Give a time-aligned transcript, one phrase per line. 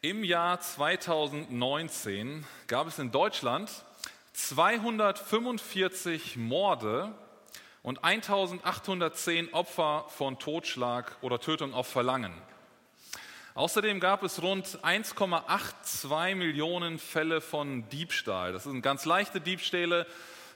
[0.00, 3.68] Im Jahr 2019 gab es in Deutschland
[4.32, 7.12] 245 Morde
[7.82, 12.32] und 1810 Opfer von Totschlag oder Tötung auf Verlangen.
[13.54, 18.52] Außerdem gab es rund 1,82 Millionen Fälle von Diebstahl.
[18.52, 20.06] Das sind ganz leichte Diebstähle,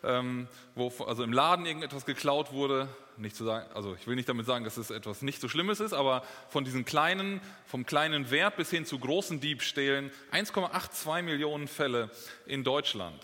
[0.04, 0.46] ähm,
[0.76, 2.88] wo also im Laden irgendetwas geklaut wurde.
[3.16, 5.80] Nicht zu sagen, also ich will nicht damit sagen, dass es etwas nicht so Schlimmes
[5.80, 11.68] ist, aber von diesen kleinen, vom kleinen Wert bis hin zu großen Diebstählen 1,82 Millionen
[11.68, 12.10] Fälle
[12.46, 13.20] in Deutschland.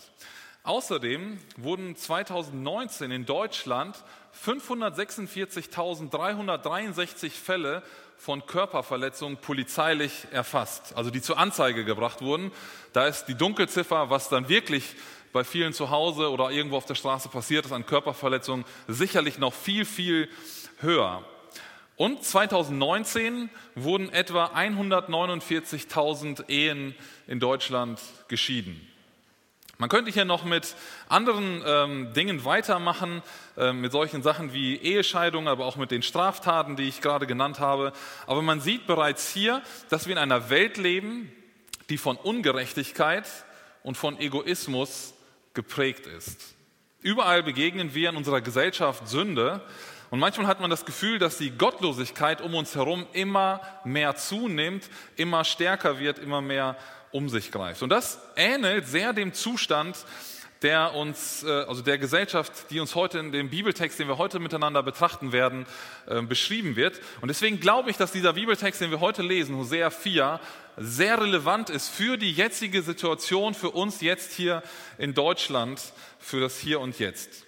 [0.63, 4.03] Außerdem wurden 2019 in Deutschland
[4.45, 7.81] 546.363 Fälle
[8.17, 12.51] von Körperverletzungen polizeilich erfasst, also die zur Anzeige gebracht wurden.
[12.91, 14.95] Da ist die Dunkelziffer, was dann wirklich
[15.31, 19.53] bei vielen zu Hause oder irgendwo auf der Straße passiert ist an Körperverletzungen, sicherlich noch
[19.53, 20.29] viel, viel
[20.79, 21.23] höher.
[21.95, 26.95] Und 2019 wurden etwa 149.000 Ehen
[27.27, 28.85] in Deutschland geschieden.
[29.77, 30.75] Man könnte hier noch mit
[31.07, 33.21] anderen ähm, Dingen weitermachen,
[33.57, 37.59] äh, mit solchen Sachen wie Ehescheidung, aber auch mit den Straftaten, die ich gerade genannt
[37.59, 37.93] habe.
[38.27, 41.31] Aber man sieht bereits hier, dass wir in einer Welt leben,
[41.89, 43.25] die von Ungerechtigkeit
[43.83, 45.13] und von Egoismus
[45.59, 46.55] geprägt ist.
[47.01, 49.61] Überall begegnen wir in unserer Gesellschaft Sünde
[50.09, 54.89] und manchmal hat man das Gefühl, dass die Gottlosigkeit um uns herum immer mehr zunimmt,
[55.17, 56.77] immer stärker wird, immer mehr
[57.11, 57.83] um sich greift.
[57.83, 59.97] Und das ähnelt sehr dem Zustand,
[60.61, 64.39] der uns, äh, also der Gesellschaft, die uns heute in dem Bibeltext, den wir heute
[64.39, 65.65] miteinander betrachten werden,
[66.07, 66.99] äh, beschrieben wird.
[67.21, 70.39] Und deswegen glaube ich, dass dieser Bibeltext, den wir heute lesen, Hosea 4,
[70.77, 74.63] sehr relevant ist für die jetzige Situation, für uns jetzt hier
[74.97, 75.81] in Deutschland,
[76.19, 77.45] für das Hier und Jetzt.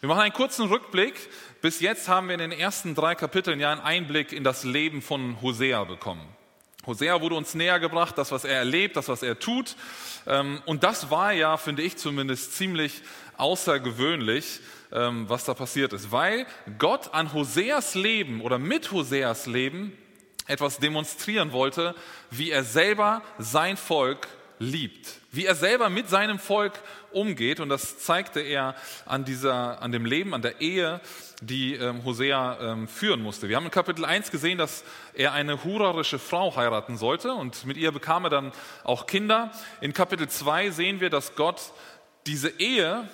[0.00, 1.14] Wir machen einen kurzen Rückblick.
[1.60, 5.02] Bis jetzt haben wir in den ersten drei Kapiteln ja einen Einblick in das Leben
[5.02, 6.26] von Hosea bekommen.
[6.86, 9.76] Hosea wurde uns näher gebracht, das, was er erlebt, das, was er tut.
[10.26, 13.02] Ähm, und das war ja, finde ich zumindest, ziemlich
[13.36, 14.60] außergewöhnlich,
[14.92, 16.46] ähm, was da passiert ist, weil
[16.78, 19.96] Gott an Hoseas Leben oder mit Hoseas Leben
[20.46, 21.94] etwas demonstrieren wollte,
[22.30, 24.28] wie er selber sein Volk
[24.58, 26.72] liebt, wie er selber mit seinem Volk
[27.12, 27.60] umgeht.
[27.60, 28.74] Und das zeigte er
[29.06, 31.00] an, dieser, an dem Leben, an der Ehe,
[31.46, 33.48] die ähm, Hosea ähm, führen musste.
[33.48, 34.84] Wir haben in Kapitel 1 gesehen, dass
[35.14, 39.50] er eine hurerische Frau heiraten sollte und mit ihr bekam er dann auch Kinder.
[39.80, 41.60] In Kapitel 2 sehen wir, dass Gott
[42.26, 43.08] diese Ehe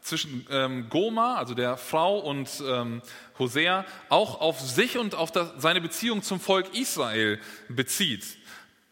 [0.00, 3.02] zwischen ähm, Goma, also der Frau, und ähm,
[3.38, 7.38] Hosea auch auf sich und auf das, seine Beziehung zum Volk Israel
[7.68, 8.24] bezieht.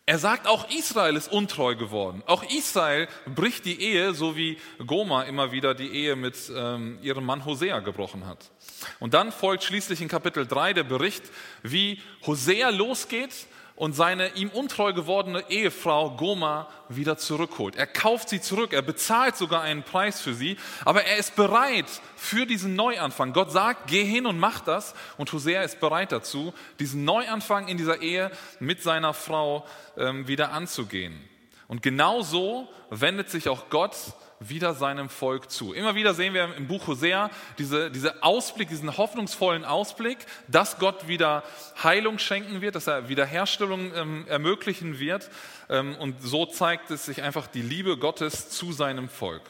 [0.07, 2.25] Er sagt, auch Israel ist untreu geworden.
[2.27, 7.25] Auch Israel bricht die Ehe, so wie Goma immer wieder die Ehe mit ähm, ihrem
[7.25, 8.51] Mann Hosea gebrochen hat.
[8.99, 11.25] Und dann folgt schließlich in Kapitel 3 der Bericht,
[11.63, 13.47] wie Hosea losgeht
[13.81, 17.77] und seine ihm untreu gewordene Ehefrau Goma wieder zurückholt.
[17.77, 21.87] Er kauft sie zurück, er bezahlt sogar einen Preis für sie, aber er ist bereit
[22.15, 23.33] für diesen Neuanfang.
[23.33, 27.79] Gott sagt, geh hin und mach das und Hosea ist bereit dazu, diesen Neuanfang in
[27.79, 31.19] dieser Ehe mit seiner Frau ähm, wieder anzugehen.
[31.67, 33.97] Und genau so wendet sich auch Gott
[34.41, 35.75] wieder seinem Volk zu.
[35.75, 40.19] Immer wieder sehen wir im Buch Hosea diese, diese Ausblick, diesen hoffnungsvollen Ausblick,
[40.49, 41.43] dass Gott wieder
[41.83, 45.28] Heilung schenken wird, dass er Wiederherstellung ähm, ermöglichen wird.
[45.69, 49.43] Ähm, und so zeigt es sich einfach die Liebe Gottes zu seinem Volk.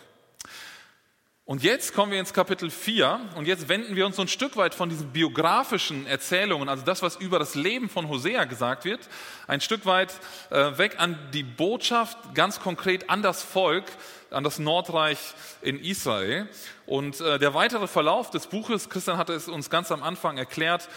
[1.50, 4.56] Und jetzt kommen wir ins Kapitel 4 und jetzt wenden wir uns so ein Stück
[4.56, 9.00] weit von diesen biografischen Erzählungen, also das, was über das Leben von Hosea gesagt wird,
[9.48, 10.14] ein Stück weit
[10.50, 13.86] äh, weg an die Botschaft, ganz konkret an das Volk,
[14.30, 15.18] an das Nordreich
[15.60, 16.48] in Israel.
[16.86, 20.88] Und äh, der weitere Verlauf des Buches, Christian hatte es uns ganz am Anfang erklärt,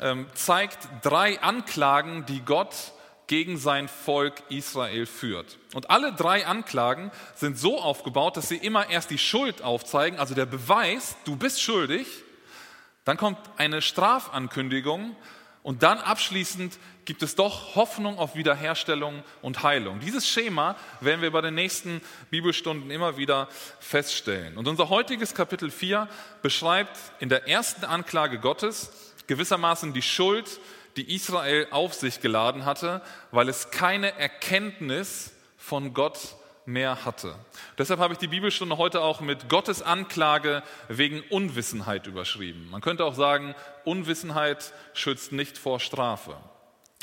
[0.00, 2.92] ähm, zeigt drei Anklagen, die Gott
[3.26, 5.58] gegen sein Volk Israel führt.
[5.74, 10.34] Und alle drei Anklagen sind so aufgebaut, dass sie immer erst die Schuld aufzeigen, also
[10.34, 12.06] der Beweis, du bist schuldig,
[13.04, 15.16] dann kommt eine Strafankündigung
[15.62, 20.00] und dann abschließend gibt es doch Hoffnung auf Wiederherstellung und Heilung.
[20.00, 22.00] Dieses Schema werden wir bei den nächsten
[22.30, 23.48] Bibelstunden immer wieder
[23.78, 24.58] feststellen.
[24.58, 26.08] Und unser heutiges Kapitel 4
[26.42, 30.60] beschreibt in der ersten Anklage Gottes gewissermaßen die Schuld,
[30.96, 37.34] die Israel auf sich geladen hatte, weil es keine Erkenntnis von Gott mehr hatte.
[37.78, 42.68] Deshalb habe ich die Bibelstunde heute auch mit Gottes Anklage wegen Unwissenheit überschrieben.
[42.70, 43.54] Man könnte auch sagen,
[43.84, 46.36] Unwissenheit schützt nicht vor Strafe.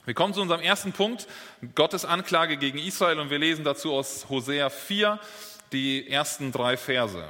[0.05, 1.27] Wir kommen zu unserem ersten Punkt,
[1.75, 5.17] Gottes Anklage gegen Israel und wir lesen dazu aus Hosea 4
[5.71, 7.23] die ersten drei Verse.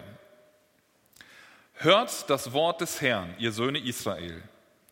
[1.75, 4.41] Hört das Wort des Herrn, ihr Söhne Israel,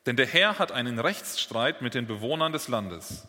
[0.05, 3.27] denn der Herr hat einen Rechtsstreit mit den Bewohnern des Landes.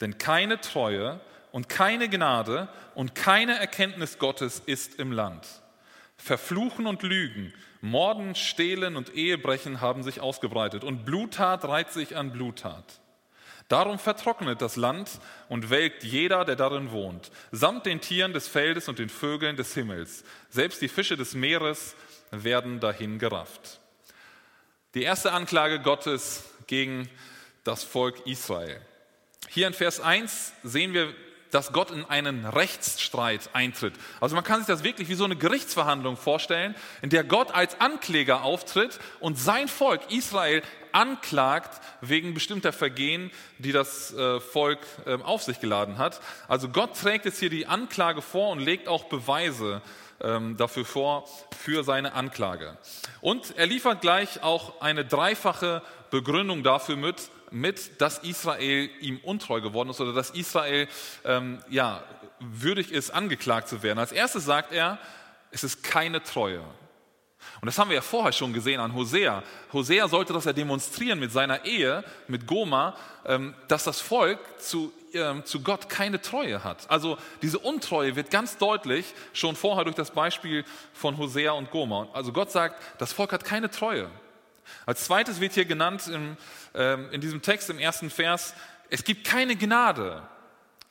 [0.00, 1.20] Denn keine Treue
[1.50, 5.46] und keine Gnade und keine Erkenntnis Gottes ist im Land.
[6.16, 12.32] Verfluchen und Lügen, Morden, Stehlen und Ehebrechen haben sich ausgebreitet und Bluttat reiht sich an
[12.32, 13.00] Bluttat.
[13.68, 15.18] Darum vertrocknet das Land
[15.48, 19.74] und welkt jeder, der darin wohnt, samt den Tieren des Feldes und den Vögeln des
[19.74, 20.24] Himmels.
[20.50, 21.96] Selbst die Fische des Meeres
[22.30, 23.80] werden dahin gerafft.
[24.94, 27.08] Die erste Anklage Gottes gegen
[27.64, 28.78] das Volk Israel.
[29.48, 31.14] Hier in Vers 1 sehen wir,
[31.50, 33.94] dass Gott in einen Rechtsstreit eintritt.
[34.20, 37.80] Also man kann sich das wirklich wie so eine Gerichtsverhandlung vorstellen, in der Gott als
[37.80, 40.62] Ankläger auftritt und sein Volk Israel
[40.92, 46.20] anklagt wegen bestimmter Vergehen, die das äh, Volk ähm, auf sich geladen hat.
[46.48, 49.80] Also Gott trägt jetzt hier die Anklage vor und legt auch Beweise
[50.22, 52.76] ähm, dafür vor, für seine Anklage.
[53.20, 59.60] Und er liefert gleich auch eine dreifache Begründung dafür mit, mit dass Israel ihm untreu
[59.60, 60.88] geworden ist oder dass Israel
[61.24, 62.02] ähm, ja,
[62.40, 63.98] würdig ist, angeklagt zu werden.
[63.98, 64.98] Als erstes sagt er,
[65.50, 66.62] es ist keine Treue.
[67.60, 69.42] Und das haben wir ja vorher schon gesehen an Hosea.
[69.72, 72.96] Hosea sollte das ja demonstrieren mit seiner Ehe mit Goma,
[73.26, 76.90] ähm, dass das Volk zu, ähm, zu Gott keine Treue hat.
[76.90, 82.08] Also diese Untreue wird ganz deutlich schon vorher durch das Beispiel von Hosea und Goma.
[82.12, 84.10] Also Gott sagt, das Volk hat keine Treue.
[84.86, 86.36] Als zweites wird hier genannt im,
[86.74, 88.54] ähm, in diesem Text im ersten Vers,
[88.90, 90.22] es gibt keine Gnade.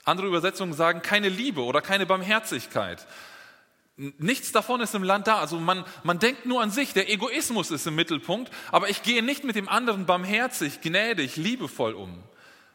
[0.03, 3.05] Andere Übersetzungen sagen keine Liebe oder keine Barmherzigkeit.
[3.97, 5.37] Nichts davon ist im Land da.
[5.37, 6.93] Also man, man denkt nur an sich.
[6.93, 8.51] Der Egoismus ist im Mittelpunkt.
[8.71, 12.23] Aber ich gehe nicht mit dem anderen barmherzig, gnädig, liebevoll um.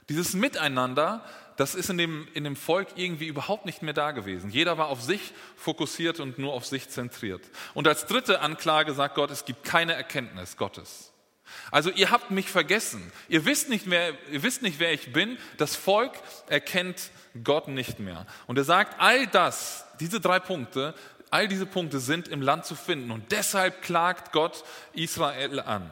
[0.08, 1.24] Dieses Miteinander,
[1.56, 4.50] das ist in dem, in dem Volk irgendwie überhaupt nicht mehr da gewesen.
[4.50, 7.42] Jeder war auf sich fokussiert und nur auf sich zentriert.
[7.74, 11.12] Und als dritte Anklage sagt Gott, es gibt keine Erkenntnis Gottes.
[11.70, 13.12] Also ihr habt mich vergessen.
[13.28, 15.38] Ihr wisst nicht mehr, ihr wisst nicht, wer ich bin.
[15.58, 16.12] Das Volk
[16.48, 17.10] erkennt
[17.44, 18.26] Gott nicht mehr.
[18.46, 20.94] Und er sagt, all das, diese drei Punkte,
[21.30, 25.90] All diese Punkte sind im Land zu finden und deshalb klagt Gott Israel an.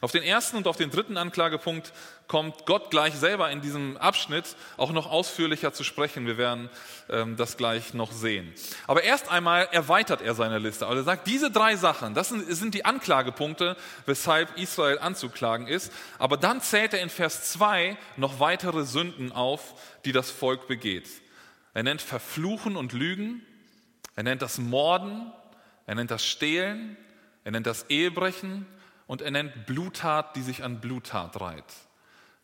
[0.00, 1.92] Auf den ersten und auf den dritten Anklagepunkt
[2.30, 6.26] kommt Gott gleich selber in diesem Abschnitt auch noch ausführlicher zu sprechen.
[6.26, 6.70] Wir werden
[7.08, 8.54] ähm, das gleich noch sehen.
[8.86, 10.86] Aber erst einmal erweitert er seine Liste.
[10.86, 15.92] Also er sagt, diese drei Sachen, das sind, sind die Anklagepunkte, weshalb Israel anzuklagen ist.
[16.20, 19.74] Aber dann zählt er in Vers 2 noch weitere Sünden auf,
[20.04, 21.08] die das Volk begeht.
[21.74, 23.44] Er nennt Verfluchen und Lügen,
[24.14, 25.32] er nennt das Morden,
[25.84, 26.96] er nennt das Stehlen,
[27.42, 28.66] er nennt das Ehebrechen
[29.08, 31.89] und er nennt Bluttat, die sich an Bluttat reiht.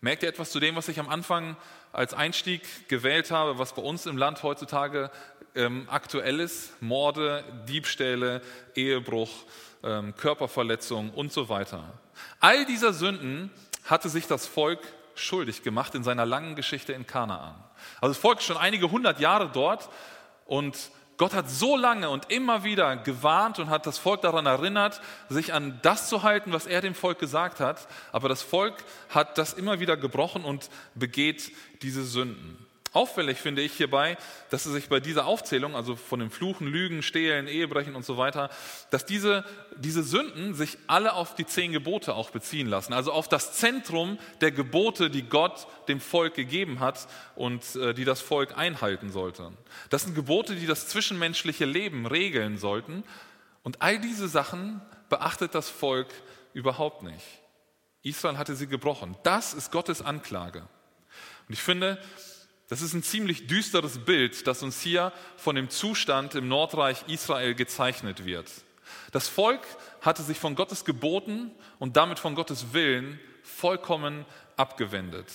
[0.01, 1.57] Merkt ihr etwas zu dem, was ich am Anfang
[1.93, 5.11] als Einstieg gewählt habe, was bei uns im Land heutzutage
[5.55, 6.81] ähm, aktuell ist?
[6.83, 8.43] Morde, Diebstähle,
[8.75, 9.31] Ehebruch,
[9.83, 11.95] ähm, Körperverletzung und so weiter.
[12.41, 13.51] All dieser Sünden
[13.85, 14.81] hatte sich das Volk
[15.15, 17.55] schuldig gemacht in seiner langen Geschichte in Kanaan.
[18.01, 19.89] Also das Volk ist schon einige hundert Jahre dort
[20.45, 25.01] und Gott hat so lange und immer wieder gewarnt und hat das Volk daran erinnert,
[25.31, 27.89] sich an das zu halten, was er dem Volk gesagt hat.
[28.13, 28.75] Aber das Volk
[29.09, 32.66] hat das immer wieder gebrochen und begeht diese Sünden.
[32.97, 34.17] Auffällig finde ich hierbei,
[34.49, 38.17] dass es sich bei dieser Aufzählung, also von dem Fluchen, Lügen, Stehlen, Ehebrechen und so
[38.17, 38.49] weiter,
[38.89, 39.45] dass diese,
[39.77, 42.95] diese Sünden sich alle auf die zehn Gebote auch beziehen lassen.
[42.95, 48.07] Also auf das Zentrum der Gebote, die Gott dem Volk gegeben hat und äh, die
[48.07, 49.53] das Volk einhalten sollte.
[49.91, 53.05] Das sind Gebote, die das zwischenmenschliche Leben regeln sollten.
[53.63, 54.81] Und all diese Sachen
[55.11, 56.09] beachtet das Volk
[56.55, 57.27] überhaupt nicht.
[58.01, 59.19] Israel hatte sie gebrochen.
[59.23, 60.61] Das ist Gottes Anklage.
[61.47, 61.99] Und ich finde,
[62.69, 67.55] das ist ein ziemlich düsteres Bild, das uns hier von dem Zustand im Nordreich Israel
[67.55, 68.51] gezeichnet wird.
[69.13, 69.61] Das Volk
[70.01, 74.25] hatte sich von Gottes Geboten und damit von Gottes Willen vollkommen
[74.57, 75.27] abgewendet.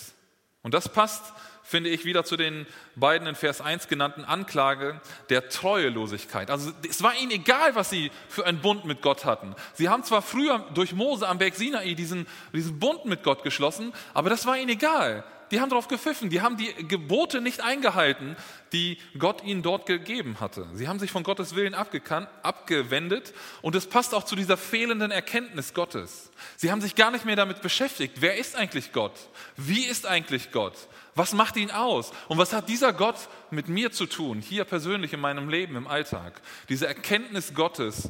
[0.64, 1.34] Und das passt,
[1.64, 6.52] finde ich, wieder zu den beiden in Vers 1 genannten Anklage der Treuelosigkeit.
[6.52, 9.56] Also es war ihnen egal, was sie für einen Bund mit Gott hatten.
[9.74, 13.94] Sie haben zwar früher durch Mose am Berg Sinai diesen, diesen Bund mit Gott geschlossen,
[14.14, 18.38] aber das war ihnen egal die haben darauf gepfiffen, die haben die Gebote nicht eingehalten,
[18.72, 20.68] die Gott ihnen dort gegeben hatte.
[20.74, 25.74] Sie haben sich von Gottes Willen abgewendet und es passt auch zu dieser fehlenden Erkenntnis
[25.74, 26.32] Gottes.
[26.56, 29.14] Sie haben sich gar nicht mehr damit beschäftigt, wer ist eigentlich Gott?
[29.58, 30.76] Wie ist eigentlich Gott?
[31.16, 32.12] Was macht ihn aus?
[32.30, 33.18] Und was hat dieser Gott
[33.50, 36.42] mit mir zu tun, hier persönlich in meinem Leben, im Alltag?
[36.70, 38.10] Diese Erkenntnis Gottes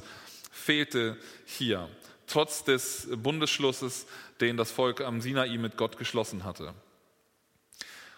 [0.52, 1.90] fehlte hier,
[2.28, 4.06] trotz des Bundesschlusses,
[4.40, 6.76] den das Volk am Sinai mit Gott geschlossen hatte.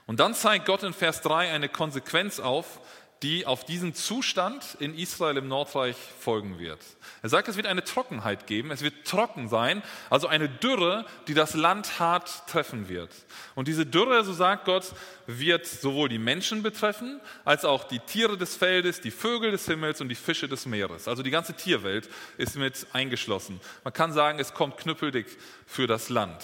[0.05, 2.79] Und dann zeigt Gott in Vers 3 eine Konsequenz auf,
[3.23, 6.79] die auf diesen Zustand in Israel im Nordreich folgen wird.
[7.21, 11.33] Er sagt, es wird eine Trockenheit geben, es wird trocken sein, also eine Dürre, die
[11.33, 13.11] das Land hart treffen wird.
[13.55, 14.91] Und diese Dürre, so sagt Gott,
[15.25, 20.01] wird sowohl die Menschen betreffen, als auch die Tiere des Feldes, die Vögel des Himmels
[20.01, 21.07] und die Fische des Meeres.
[21.07, 23.61] Also die ganze Tierwelt ist mit eingeschlossen.
[23.85, 25.27] Man kann sagen, es kommt knüppeldick
[25.65, 26.43] für das Land.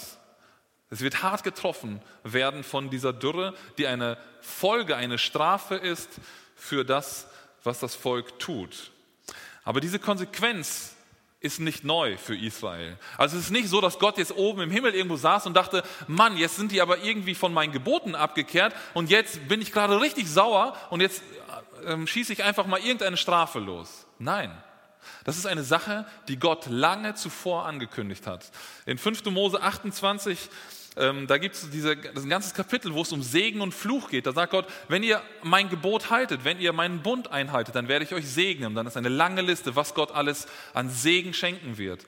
[0.90, 6.10] Es wird hart getroffen werden von dieser Dürre, die eine Folge, eine Strafe ist
[6.56, 7.28] für das,
[7.64, 8.92] was das Volk tut.
[9.64, 10.96] Aber diese Konsequenz
[11.42, 12.98] ist nicht neu für Israel.
[13.18, 15.84] Also es ist nicht so, dass Gott jetzt oben im Himmel irgendwo saß und dachte,
[16.08, 20.02] Mann, jetzt sind die aber irgendwie von meinen Geboten abgekehrt und jetzt bin ich gerade
[20.02, 21.24] richtig sauer und jetzt
[21.86, 24.06] äh, schieße ich einfach mal irgendeine Strafe los.
[24.18, 24.52] Nein,
[25.24, 28.52] das ist eine Sache, die Gott lange zuvor angekündigt hat.
[28.86, 29.26] In 5.
[29.26, 30.50] Mose 28
[31.00, 34.26] ähm, da gibt es ein ganzes Kapitel, wo es um Segen und Fluch geht.
[34.26, 38.06] Da sagt Gott, wenn ihr mein Gebot haltet, wenn ihr meinen Bund einhaltet, dann werde
[38.06, 38.76] ich euch segnen.
[38.76, 42.06] Dann ist eine lange Liste, was Gott alles an Segen schenken wird.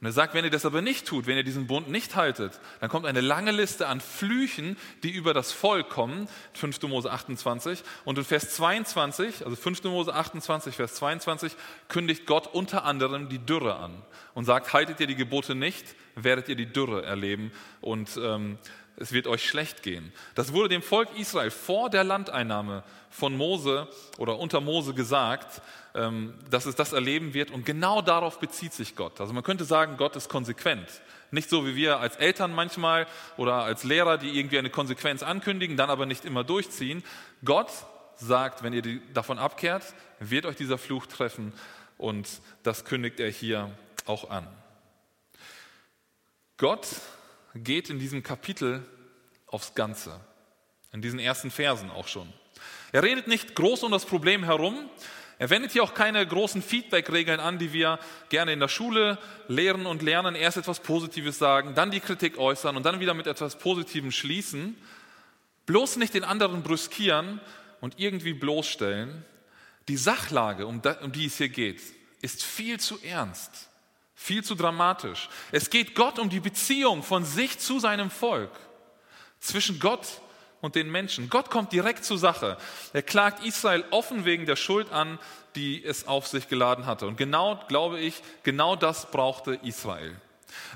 [0.00, 2.60] Und er sagt, wenn ihr das aber nicht tut, wenn ihr diesen Bund nicht haltet,
[2.80, 6.82] dann kommt eine lange Liste an Flüchen, die über das Volk kommen, 5.
[6.82, 7.82] Mose 28.
[8.04, 9.84] Und in Vers 22, also 5.
[9.84, 11.56] Mose 28, Vers 22,
[11.88, 14.02] kündigt Gott unter anderem die Dürre an
[14.34, 18.58] und sagt, haltet ihr die Gebote nicht, werdet ihr die Dürre erleben und ähm,
[18.96, 20.12] es wird euch schlecht gehen.
[20.34, 25.60] Das wurde dem Volk Israel vor der Landeinnahme von Mose oder unter Mose gesagt,
[25.94, 29.20] ähm, dass es das erleben wird und genau darauf bezieht sich Gott.
[29.20, 30.88] Also man könnte sagen, Gott ist konsequent.
[31.30, 33.06] Nicht so wie wir als Eltern manchmal
[33.36, 37.02] oder als Lehrer, die irgendwie eine Konsequenz ankündigen, dann aber nicht immer durchziehen.
[37.44, 37.70] Gott
[38.16, 41.52] sagt, wenn ihr davon abkehrt, wird euch dieser Fluch treffen
[41.98, 42.28] und
[42.62, 43.70] das kündigt er hier
[44.06, 44.46] auch an.
[46.56, 46.86] Gott
[47.54, 48.84] geht in diesem Kapitel
[49.46, 50.20] aufs Ganze,
[50.92, 52.32] in diesen ersten Versen auch schon.
[52.92, 54.88] Er redet nicht groß um das Problem herum.
[55.38, 59.18] Er wendet hier auch keine großen Feedback-Regeln an, die wir gerne in der Schule
[59.48, 60.36] lehren und lernen.
[60.36, 64.76] Erst etwas Positives sagen, dann die Kritik äußern und dann wieder mit etwas Positivem schließen.
[65.66, 67.40] Bloß nicht den anderen brüskieren
[67.80, 69.24] und irgendwie bloßstellen.
[69.88, 70.80] Die Sachlage, um
[71.12, 71.80] die es hier geht,
[72.22, 73.68] ist viel zu ernst.
[74.14, 75.28] Viel zu dramatisch.
[75.52, 78.52] Es geht Gott um die Beziehung von sich zu seinem Volk.
[79.40, 80.20] Zwischen Gott
[80.60, 81.28] und den Menschen.
[81.28, 82.56] Gott kommt direkt zur Sache.
[82.92, 85.18] Er klagt Israel offen wegen der Schuld an,
[85.56, 87.06] die es auf sich geladen hatte.
[87.06, 90.16] Und genau, glaube ich, genau das brauchte Israel.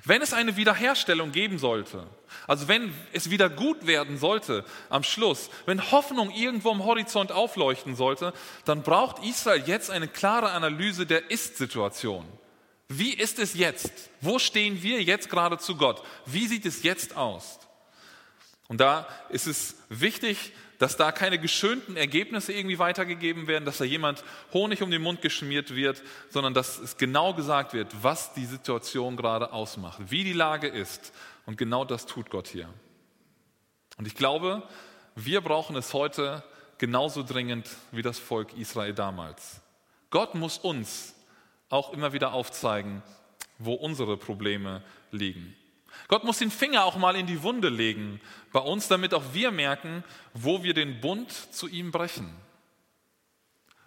[0.05, 2.07] Wenn es eine Wiederherstellung geben sollte,
[2.47, 7.95] also wenn es wieder gut werden sollte am Schluss, wenn Hoffnung irgendwo am Horizont aufleuchten
[7.95, 8.33] sollte,
[8.65, 12.27] dann braucht Israel jetzt eine klare Analyse der Ist-Situation.
[12.89, 13.93] Wie ist es jetzt?
[14.21, 16.03] Wo stehen wir jetzt gerade zu Gott?
[16.25, 17.59] Wie sieht es jetzt aus?
[18.69, 23.85] Und da ist es wichtig, dass da keine geschönten Ergebnisse irgendwie weitergegeben werden, dass da
[23.85, 28.47] jemand Honig um den Mund geschmiert wird, sondern dass es genau gesagt wird, was die
[28.47, 31.13] Situation gerade ausmacht, wie die Lage ist.
[31.47, 32.69] Und genau das tut Gott hier.
[33.97, 34.63] Und ich glaube,
[35.17, 36.45] wir brauchen es heute
[36.79, 39.61] genauso dringend wie das Volk Israel damals.
[40.11, 41.15] Gott muss uns
[41.69, 43.03] auch immer wieder aufzeigen,
[43.59, 45.55] wo unsere Probleme liegen.
[46.07, 48.21] Gott muss den Finger auch mal in die Wunde legen
[48.53, 52.33] bei uns, damit auch wir merken, wo wir den Bund zu ihm brechen.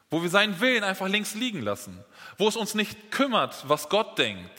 [0.09, 2.03] Wo wir seinen Willen einfach links liegen lassen.
[2.37, 4.51] Wo es uns nicht kümmert, was Gott denkt.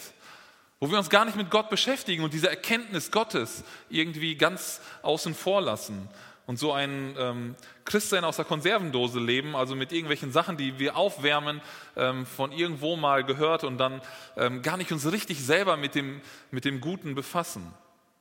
[0.80, 5.34] Wo wir uns gar nicht mit Gott beschäftigen und diese Erkenntnis Gottes irgendwie ganz außen
[5.34, 6.08] vor lassen
[6.52, 7.54] und so ein ähm,
[7.86, 11.62] Christsein aus der Konservendose leben, also mit irgendwelchen Sachen, die wir aufwärmen,
[11.96, 14.02] ähm, von irgendwo mal gehört und dann
[14.36, 17.72] ähm, gar nicht uns richtig selber mit dem, mit dem Guten befassen.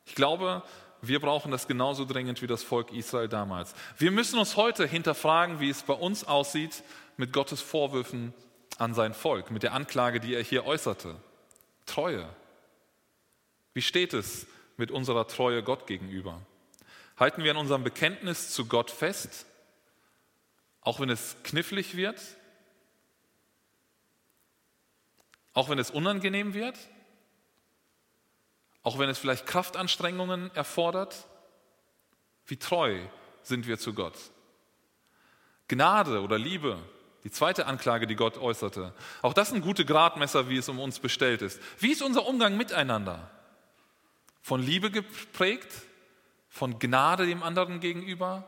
[0.06, 0.64] Ich glaube,
[1.02, 3.76] wir brauchen das genauso dringend wie das Volk Israel damals.
[3.98, 6.86] Wir müssen uns heute hinterfragen, wie es bei uns aussieht
[7.18, 8.34] mit Gottes Vorwürfen
[8.78, 11.18] an sein Volk, mit der Anklage, die er hier äußerte.
[11.86, 12.30] Treue.
[13.74, 14.48] Wie steht es
[14.78, 16.40] mit unserer Treue Gott gegenüber?
[17.22, 19.46] Halten wir an unserem Bekenntnis zu Gott fest,
[20.82, 22.20] auch wenn es knifflig wird,
[25.54, 26.80] auch wenn es unangenehm wird,
[28.82, 31.28] auch wenn es vielleicht Kraftanstrengungen erfordert?
[32.48, 33.00] Wie treu
[33.44, 34.18] sind wir zu Gott?
[35.68, 36.80] Gnade oder Liebe,
[37.24, 38.96] die zweite Anklage, die Gott äußerte.
[39.22, 41.62] Auch das sind gute Gradmesser, wie es um uns bestellt ist.
[41.78, 43.30] Wie ist unser Umgang miteinander?
[44.42, 45.72] Von Liebe geprägt
[46.51, 48.43] von Gnade dem anderen gegenüber,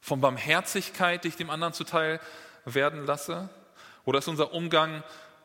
[0.00, 2.18] von Barmherzigkeit, die ich dem anderen zuteil
[2.64, 3.50] werden lasse?
[4.06, 5.04] Oder ist unser Umgang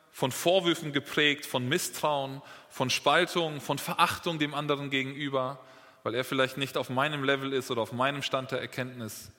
[0.10, 5.60] von Vorwürfen geprägt, von Misstrauen, von Spaltung, von Verachtung dem anderen gegenüber,
[6.04, 9.30] weil er vielleicht nicht auf meinem Level ist oder auf meinem Stand der Erkenntnis?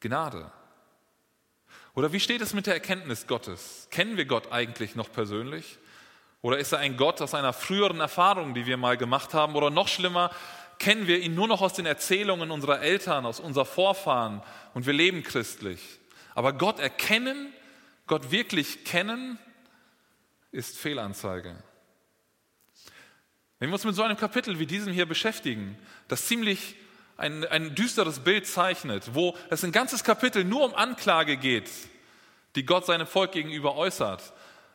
[0.00, 0.52] Gnade.
[1.94, 3.88] Oder wie steht es mit der Erkenntnis Gottes?
[3.90, 5.78] Kennen wir Gott eigentlich noch persönlich?
[6.40, 9.56] Oder ist er ein Gott aus einer früheren Erfahrung, die wir mal gemacht haben?
[9.56, 10.30] Oder noch schlimmer,
[10.78, 14.42] kennen wir ihn nur noch aus den Erzählungen unserer Eltern, aus unserer Vorfahren
[14.74, 15.80] und wir leben christlich?
[16.34, 17.52] Aber Gott erkennen,
[18.06, 19.38] Gott wirklich kennen,
[20.52, 21.56] ist Fehlanzeige.
[23.58, 25.78] Wenn wir uns mit so einem Kapitel wie diesem hier beschäftigen,
[26.08, 26.76] das ziemlich
[27.16, 31.70] ein, ein düsteres Bild zeichnet, wo es ein ganzes Kapitel nur um Anklage geht,
[32.54, 34.32] die Gott seinem Volk gegenüber äußert,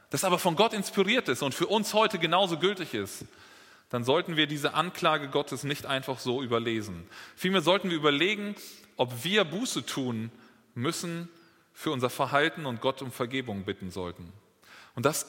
[0.10, 3.26] das aber von Gott inspiriert ist und für uns heute genauso gültig ist,
[3.92, 7.08] dann sollten wir diese Anklage Gottes nicht einfach so überlesen.
[7.36, 8.56] Vielmehr sollten wir überlegen,
[8.96, 10.32] ob wir Buße tun
[10.74, 11.30] müssen
[11.74, 14.32] für unser Verhalten und Gott um Vergebung bitten sollten.
[14.96, 15.28] Und das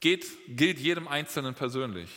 [0.00, 2.08] geht, gilt jedem Einzelnen persönlich.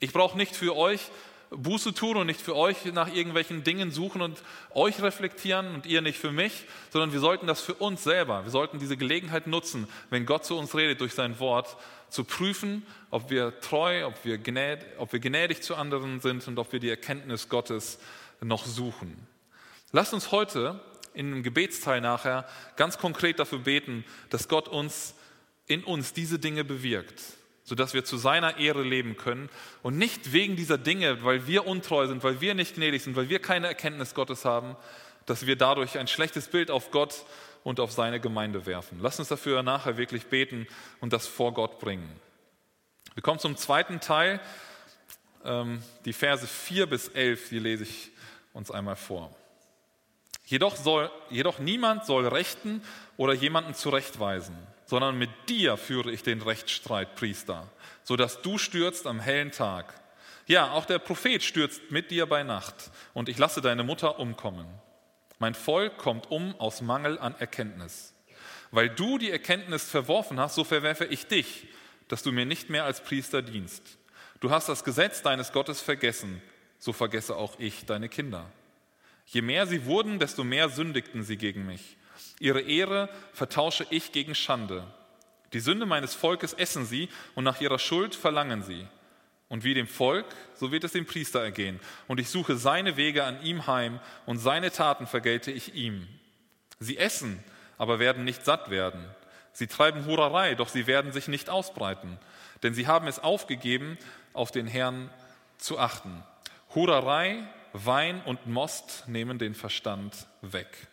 [0.00, 1.10] Ich brauche nicht für euch
[1.50, 4.42] Buße tun und nicht für euch nach irgendwelchen Dingen suchen und
[4.74, 8.44] euch reflektieren und ihr nicht für mich, sondern wir sollten das für uns selber.
[8.44, 11.76] Wir sollten diese Gelegenheit nutzen, wenn Gott zu uns redet durch sein Wort,
[12.08, 16.58] zu prüfen, ob wir treu, ob wir, gnädig, ob wir gnädig zu anderen sind und
[16.58, 17.98] ob wir die Erkenntnis Gottes
[18.40, 19.26] noch suchen.
[19.92, 20.80] Lasst uns heute
[21.14, 22.46] in dem Gebetsteil nachher
[22.76, 25.14] ganz konkret dafür beten, dass Gott uns
[25.66, 27.22] in uns diese Dinge bewirkt
[27.66, 29.50] sodass wir zu seiner Ehre leben können
[29.82, 33.28] und nicht wegen dieser Dinge, weil wir untreu sind, weil wir nicht gnädig sind, weil
[33.28, 34.76] wir keine Erkenntnis Gottes haben,
[35.26, 37.24] dass wir dadurch ein schlechtes Bild auf Gott
[37.66, 39.00] und auf seine Gemeinde werfen.
[39.02, 40.68] Lass uns dafür nachher wirklich beten
[41.00, 42.08] und das vor Gott bringen.
[43.14, 44.38] Wir kommen zum zweiten Teil,
[45.44, 48.12] ähm, die Verse 4 bis 11, die lese ich
[48.52, 49.34] uns einmal vor.
[50.44, 52.82] Jedoch, soll, jedoch niemand soll rechten
[53.16, 54.56] oder jemanden zurechtweisen
[54.88, 57.68] sondern mit dir führe ich den Rechtsstreit, Priester,
[58.04, 59.92] so dass du stürzt am hellen Tag.
[60.46, 64.68] Ja, auch der Prophet stürzt mit dir bei Nacht, und ich lasse deine Mutter umkommen.
[65.38, 68.14] Mein Volk kommt um aus Mangel an Erkenntnis.
[68.70, 71.68] Weil du die Erkenntnis verworfen hast, so verwerfe ich dich,
[72.08, 73.82] dass du mir nicht mehr als Priester dienst.
[74.40, 76.42] Du hast das Gesetz deines Gottes vergessen,
[76.78, 78.50] so vergesse auch ich deine Kinder.
[79.26, 81.96] Je mehr sie wurden, desto mehr sündigten sie gegen mich.
[82.38, 84.86] Ihre Ehre vertausche ich gegen Schande.
[85.52, 88.86] Die Sünde meines Volkes essen sie und nach ihrer Schuld verlangen sie.
[89.48, 91.78] Und wie dem Volk, so wird es dem Priester ergehen.
[92.08, 96.08] Und ich suche seine Wege an ihm heim und seine Taten vergelte ich ihm.
[96.80, 97.42] Sie essen,
[97.78, 99.04] aber werden nicht satt werden.
[99.52, 102.18] Sie treiben Hurerei, doch sie werden sich nicht ausbreiten.
[102.62, 103.98] Denn sie haben es aufgegeben,
[104.32, 105.10] auf den Herrn
[105.58, 106.22] zu achten.
[106.74, 110.88] Hurerei, Wein und Most nehmen den Verstand weg.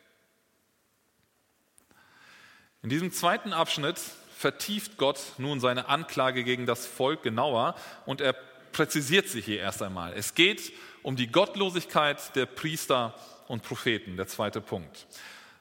[2.82, 4.00] In diesem zweiten Abschnitt
[4.44, 7.76] vertieft Gott nun seine Anklage gegen das Volk genauer
[8.06, 8.36] und er
[8.74, 10.12] präzisiert sich hier erst einmal.
[10.18, 13.16] Es geht um die Gottlosigkeit der Priester
[13.48, 15.08] und Propheten, der zweite Punkt.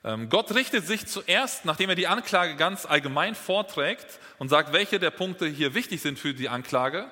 [0.02, 4.98] Ähm, Gott richtet sich zuerst, nachdem er die Anklage ganz allgemein vorträgt und sagt, welche
[4.98, 7.08] der Punkte hier wichtig sind für die Anklage,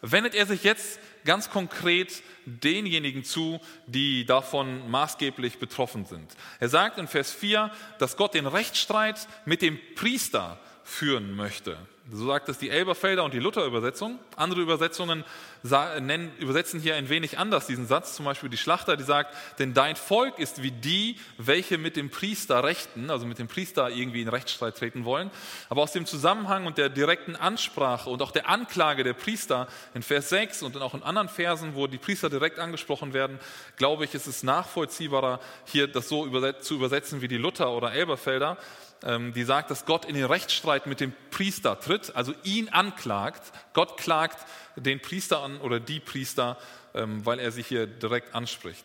[0.00, 6.30] wendet er sich jetzt ganz konkret denjenigen zu, die davon maßgeblich betroffen sind.
[6.60, 11.76] Er sagt in Vers 4, dass Gott den Rechtsstreit mit dem Priester führen möchte.
[12.10, 14.18] So sagt es die Elberfelder und die Luther-Übersetzung.
[14.36, 15.24] Andere Übersetzungen
[15.62, 19.74] nennen, übersetzen hier ein wenig anders diesen Satz, zum Beispiel die Schlachter, die sagt, denn
[19.74, 24.22] dein Volk ist wie die, welche mit dem Priester rechten, also mit dem Priester irgendwie
[24.22, 25.30] in Rechtsstreit treten wollen.
[25.68, 30.02] Aber aus dem Zusammenhang und der direkten Ansprache und auch der Anklage der Priester in
[30.02, 33.38] Vers 6 und auch in anderen Versen, wo die Priester direkt angesprochen werden,
[33.76, 36.26] glaube ich, ist es nachvollziehbarer, hier das so
[36.60, 38.58] zu übersetzen wie die Luther oder Elberfelder.
[39.04, 43.52] Ähm, die sagt, dass Gott in den Rechtsstreit mit dem Priester tritt, also ihn anklagt.
[43.72, 44.44] Gott klagt
[44.74, 46.56] den Priester an oder die Priester,
[46.94, 48.84] ähm, weil er sich hier direkt anspricht.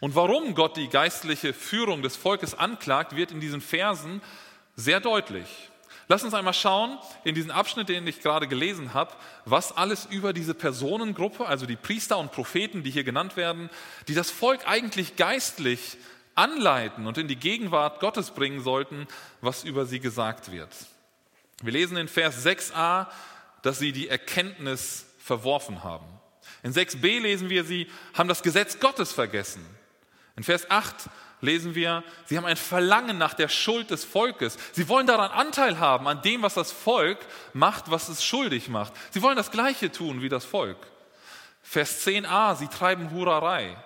[0.00, 4.20] Und warum Gott die geistliche Führung des Volkes anklagt, wird in diesen Versen
[4.76, 5.46] sehr deutlich.
[6.08, 9.12] Lass uns einmal schauen, in diesen Abschnitt, den ich gerade gelesen habe,
[9.44, 13.70] was alles über diese Personengruppe, also die Priester und Propheten, die hier genannt werden,
[14.08, 15.98] die das Volk eigentlich geistlich
[16.34, 19.06] anleiten und in die Gegenwart Gottes bringen sollten,
[19.40, 20.70] was über sie gesagt wird.
[21.62, 23.06] Wir lesen in Vers 6a,
[23.62, 26.06] dass sie die Erkenntnis verworfen haben.
[26.62, 29.64] In 6b lesen wir, sie haben das Gesetz Gottes vergessen.
[30.36, 30.94] In Vers 8
[31.40, 34.58] lesen wir, sie haben ein Verlangen nach der Schuld des Volkes.
[34.72, 37.18] Sie wollen daran Anteil haben, an dem, was das Volk
[37.52, 38.92] macht, was es schuldig macht.
[39.10, 40.78] Sie wollen das Gleiche tun wie das Volk.
[41.62, 43.76] Vers 10a, sie treiben Hurerei.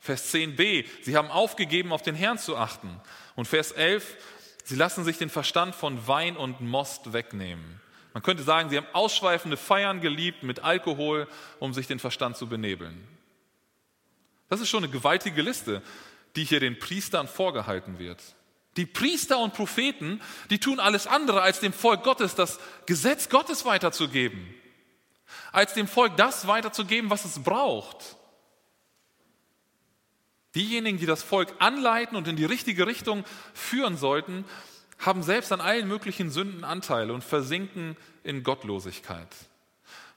[0.00, 3.00] Vers 10b, sie haben aufgegeben, auf den Herrn zu achten.
[3.34, 4.16] Und Vers 11,
[4.64, 7.80] sie lassen sich den Verstand von Wein und Most wegnehmen.
[8.16, 12.48] Man könnte sagen, sie haben ausschweifende Feiern geliebt mit Alkohol, um sich den Verstand zu
[12.48, 13.06] benebeln.
[14.48, 15.82] Das ist schon eine gewaltige Liste,
[16.34, 18.22] die hier den Priestern vorgehalten wird.
[18.78, 23.66] Die Priester und Propheten, die tun alles andere, als dem Volk Gottes das Gesetz Gottes
[23.66, 24.54] weiterzugeben,
[25.52, 28.16] als dem Volk das weiterzugeben, was es braucht.
[30.54, 34.46] Diejenigen, die das Volk anleiten und in die richtige Richtung führen sollten,
[34.98, 39.28] haben selbst an allen möglichen Sünden Anteile und versinken in Gottlosigkeit.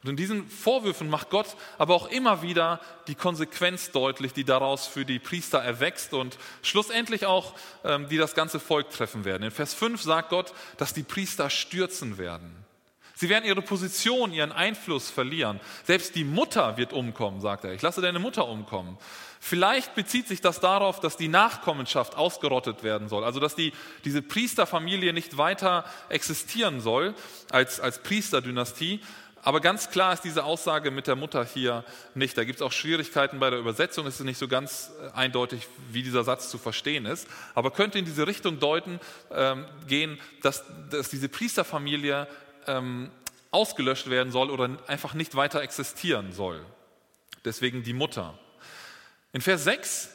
[0.02, 4.88] Und in diesen Vorwürfen macht Gott aber auch immer wieder die Konsequenz deutlich, die daraus
[4.88, 9.44] für die Priester erwächst und schlussendlich auch, ähm, die das ganze Volk treffen werden.
[9.44, 12.66] In Vers 5 sagt Gott, dass die Priester stürzen werden.
[13.14, 15.60] Sie werden ihre Position, ihren Einfluss verlieren.
[15.84, 17.74] Selbst die Mutter wird umkommen, sagt er.
[17.74, 18.98] Ich lasse deine Mutter umkommen.
[19.40, 23.72] Vielleicht bezieht sich das darauf, dass die Nachkommenschaft ausgerottet werden soll, also dass die,
[24.04, 27.16] diese Priesterfamilie nicht weiter existieren soll
[27.50, 29.00] als, als Priesterdynastie.
[29.42, 32.38] Aber ganz klar ist diese Aussage mit der Mutter hier nicht.
[32.38, 34.06] Da gibt es auch Schwierigkeiten bei der Übersetzung.
[34.06, 37.28] Es ist nicht so ganz äh, eindeutig, wie dieser Satz zu verstehen ist.
[37.56, 39.00] Aber könnte in diese Richtung deuten,
[39.32, 42.28] ähm, gehen, dass, dass diese Priesterfamilie
[42.68, 43.12] ähm,
[43.52, 46.62] ausgelöscht werden soll oder einfach nicht weiter existieren soll.
[47.46, 48.38] Deswegen die Mutter.
[49.32, 50.10] In Vers 6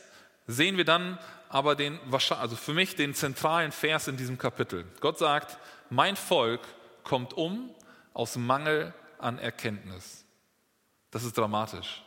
[0.47, 4.85] sehen wir dann aber den, also für mich den zentralen Vers in diesem Kapitel.
[5.01, 6.61] Gott sagt, mein Volk
[7.05, 7.71] kommt um
[8.13, 10.25] aus Mangel an Erkenntnis.
[11.11, 12.03] Das ist dramatisch.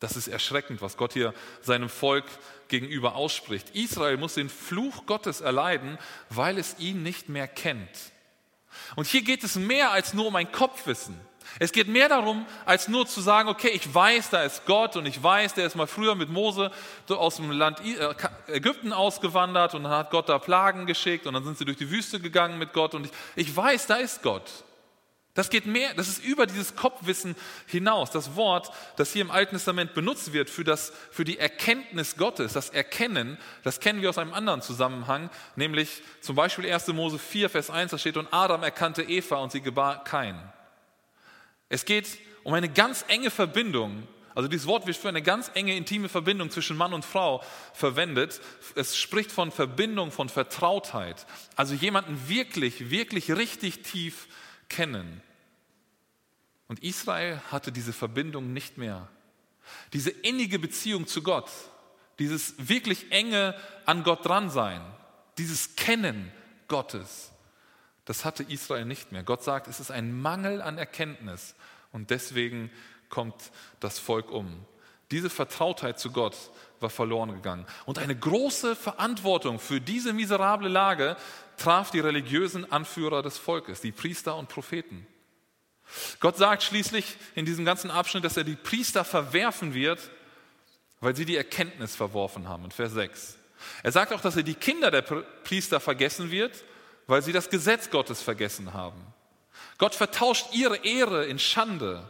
[0.00, 2.24] Das ist erschreckend, was Gott hier seinem Volk
[2.68, 3.70] gegenüber ausspricht.
[3.74, 8.12] Israel muss den Fluch Gottes erleiden, weil es ihn nicht mehr kennt.
[8.96, 11.18] Und hier geht es mehr als nur um ein Kopfwissen.
[11.58, 15.06] Es geht mehr darum, als nur zu sagen, okay, ich weiß, da ist Gott und
[15.06, 16.70] ich weiß, der ist mal früher mit Mose
[17.08, 18.14] aus dem Land äh,
[18.54, 21.90] Ägypten ausgewandert und dann hat Gott da Plagen geschickt und dann sind sie durch die
[21.90, 24.48] Wüste gegangen mit Gott und ich, ich weiß, da ist Gott.
[25.38, 28.10] Das geht mehr, das ist über dieses Kopfwissen hinaus.
[28.10, 32.54] Das Wort, das hier im Alten Testament benutzt wird für, das, für die Erkenntnis Gottes,
[32.54, 36.88] das Erkennen, das kennen wir aus einem anderen Zusammenhang, nämlich zum Beispiel 1.
[36.88, 40.52] Mose 4, Vers 1, da steht, und Adam erkannte Eva und sie gebar kein.
[41.68, 44.06] Es geht um eine ganz enge Verbindung.
[44.34, 48.40] Also dieses Wort wird für eine ganz enge, intime Verbindung zwischen Mann und Frau verwendet.
[48.74, 51.26] Es spricht von Verbindung, von Vertrautheit.
[51.56, 54.28] Also jemanden wirklich, wirklich richtig tief
[54.68, 55.22] kennen.
[56.68, 59.08] Und Israel hatte diese Verbindung nicht mehr.
[59.92, 61.50] Diese innige Beziehung zu Gott,
[62.18, 63.54] dieses wirklich enge
[63.86, 64.80] an Gott dran sein,
[65.36, 66.32] dieses Kennen
[66.68, 67.32] Gottes,
[68.04, 69.22] das hatte Israel nicht mehr.
[69.22, 71.54] Gott sagt, es ist ein Mangel an Erkenntnis
[71.92, 72.70] und deswegen
[73.08, 73.34] kommt
[73.80, 74.64] das Volk um.
[75.10, 76.36] Diese Vertrautheit zu Gott
[76.80, 77.66] war verloren gegangen.
[77.86, 81.16] Und eine große Verantwortung für diese miserable Lage
[81.56, 85.06] traf die religiösen Anführer des Volkes, die Priester und Propheten.
[86.20, 90.10] Gott sagt schließlich in diesem ganzen Abschnitt, dass er die Priester verwerfen wird,
[91.00, 93.38] weil sie die Erkenntnis verworfen haben, in Vers 6.
[93.82, 96.64] Er sagt auch, dass er die Kinder der Priester vergessen wird,
[97.06, 99.00] weil sie das Gesetz Gottes vergessen haben.
[99.78, 102.08] Gott vertauscht ihre Ehre in Schande.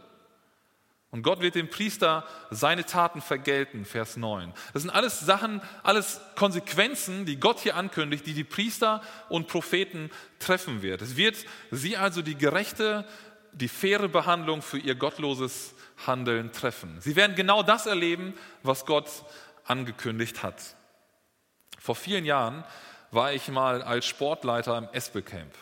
[1.11, 4.53] Und Gott wird dem Priester seine Taten vergelten, Vers 9.
[4.73, 10.11] Das sind alles Sachen, alles Konsequenzen, die Gott hier ankündigt, die die Priester und Propheten
[10.37, 11.01] treffen wird.
[11.01, 11.35] Es wird
[11.71, 13.05] sie also die gerechte
[13.51, 15.73] die faire Behandlung für ihr gottloses
[16.05, 16.99] Handeln treffen.
[17.01, 19.09] Sie werden genau das erleben, was Gott
[19.65, 20.75] angekündigt hat.
[21.79, 22.63] Vor vielen Jahren
[23.11, 25.53] war ich mal als Sportleiter im Espelcamp.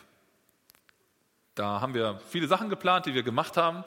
[1.58, 3.84] Da haben wir viele Sachen geplant, die wir gemacht haben.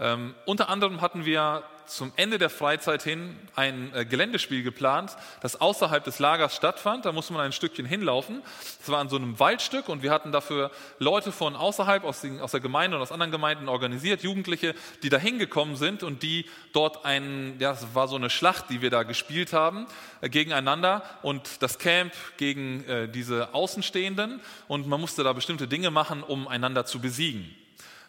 [0.00, 5.60] Ähm, unter anderem hatten wir zum Ende der Freizeit hin ein äh, Geländespiel geplant, das
[5.60, 7.04] außerhalb des Lagers stattfand.
[7.04, 8.42] Da musste man ein Stückchen hinlaufen.
[8.80, 12.40] Es war an so einem Waldstück und wir hatten dafür Leute von außerhalb, aus, den,
[12.40, 16.46] aus der Gemeinde und aus anderen Gemeinden organisiert, Jugendliche, die da hingekommen sind und die
[16.72, 19.86] dort ein, ja, es war so eine Schlacht, die wir da gespielt haben,
[20.20, 25.90] äh, gegeneinander und das Camp gegen äh, diese Außenstehenden und man musste da bestimmte Dinge
[25.90, 27.54] machen, um einander zu besiegen.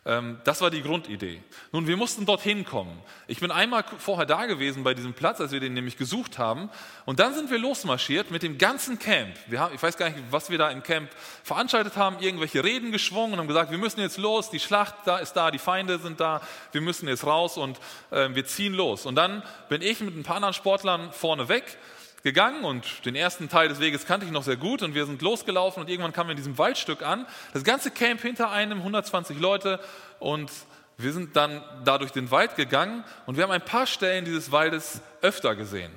[0.05, 1.43] Ähm, das war die Grundidee.
[1.71, 2.97] Nun, wir mussten dorthin kommen.
[3.27, 6.69] Ich bin einmal vorher da gewesen bei diesem Platz, als wir den nämlich gesucht haben.
[7.05, 9.35] Und dann sind wir losmarschiert mit dem ganzen Camp.
[9.55, 11.09] Haben, ich weiß gar nicht, was wir da im Camp
[11.43, 15.17] veranstaltet haben, irgendwelche Reden geschwungen und haben gesagt, wir müssen jetzt los, die Schlacht da
[15.17, 17.77] ist da, die Feinde sind da, wir müssen jetzt raus und
[18.11, 19.05] äh, wir ziehen los.
[19.05, 21.77] Und dann bin ich mit ein paar anderen Sportlern vorne weg
[22.23, 25.21] gegangen und den ersten Teil des Weges kannte ich noch sehr gut und wir sind
[25.21, 27.25] losgelaufen und irgendwann kamen wir in diesem Waldstück an.
[27.53, 29.79] Das ganze Camp hinter einem, 120 Leute
[30.19, 30.51] und
[30.97, 34.51] wir sind dann da durch den Wald gegangen und wir haben ein paar Stellen dieses
[34.51, 35.91] Waldes öfter gesehen.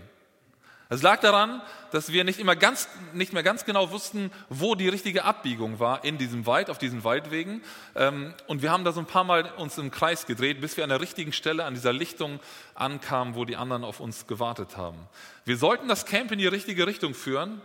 [0.93, 4.91] Es lag daran, dass wir nicht, immer ganz, nicht mehr ganz genau wussten, wo die
[4.91, 7.63] richtige Abbiegung war in diesem Wald, auf diesen Waldwegen.
[7.95, 10.85] Ähm, und wir haben da so ein paar Mal uns im Kreis gedreht, bis wir
[10.85, 12.41] an der richtigen Stelle an dieser Lichtung
[12.75, 14.99] ankamen, wo die anderen auf uns gewartet haben.
[15.47, 17.63] Wir sollten das Camp in die richtige Richtung führen.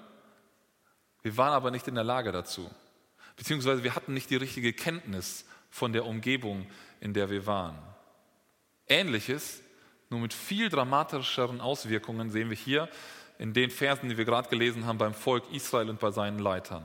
[1.22, 2.72] Wir waren aber nicht in der Lage dazu.
[3.36, 6.66] Beziehungsweise wir hatten nicht die richtige Kenntnis von der Umgebung,
[7.02, 7.78] in der wir waren.
[8.88, 9.62] Ähnliches,
[10.10, 12.90] nur mit viel dramatischeren Auswirkungen, sehen wir hier
[13.40, 16.84] in den Versen, die wir gerade gelesen haben beim Volk Israel und bei seinen Leitern.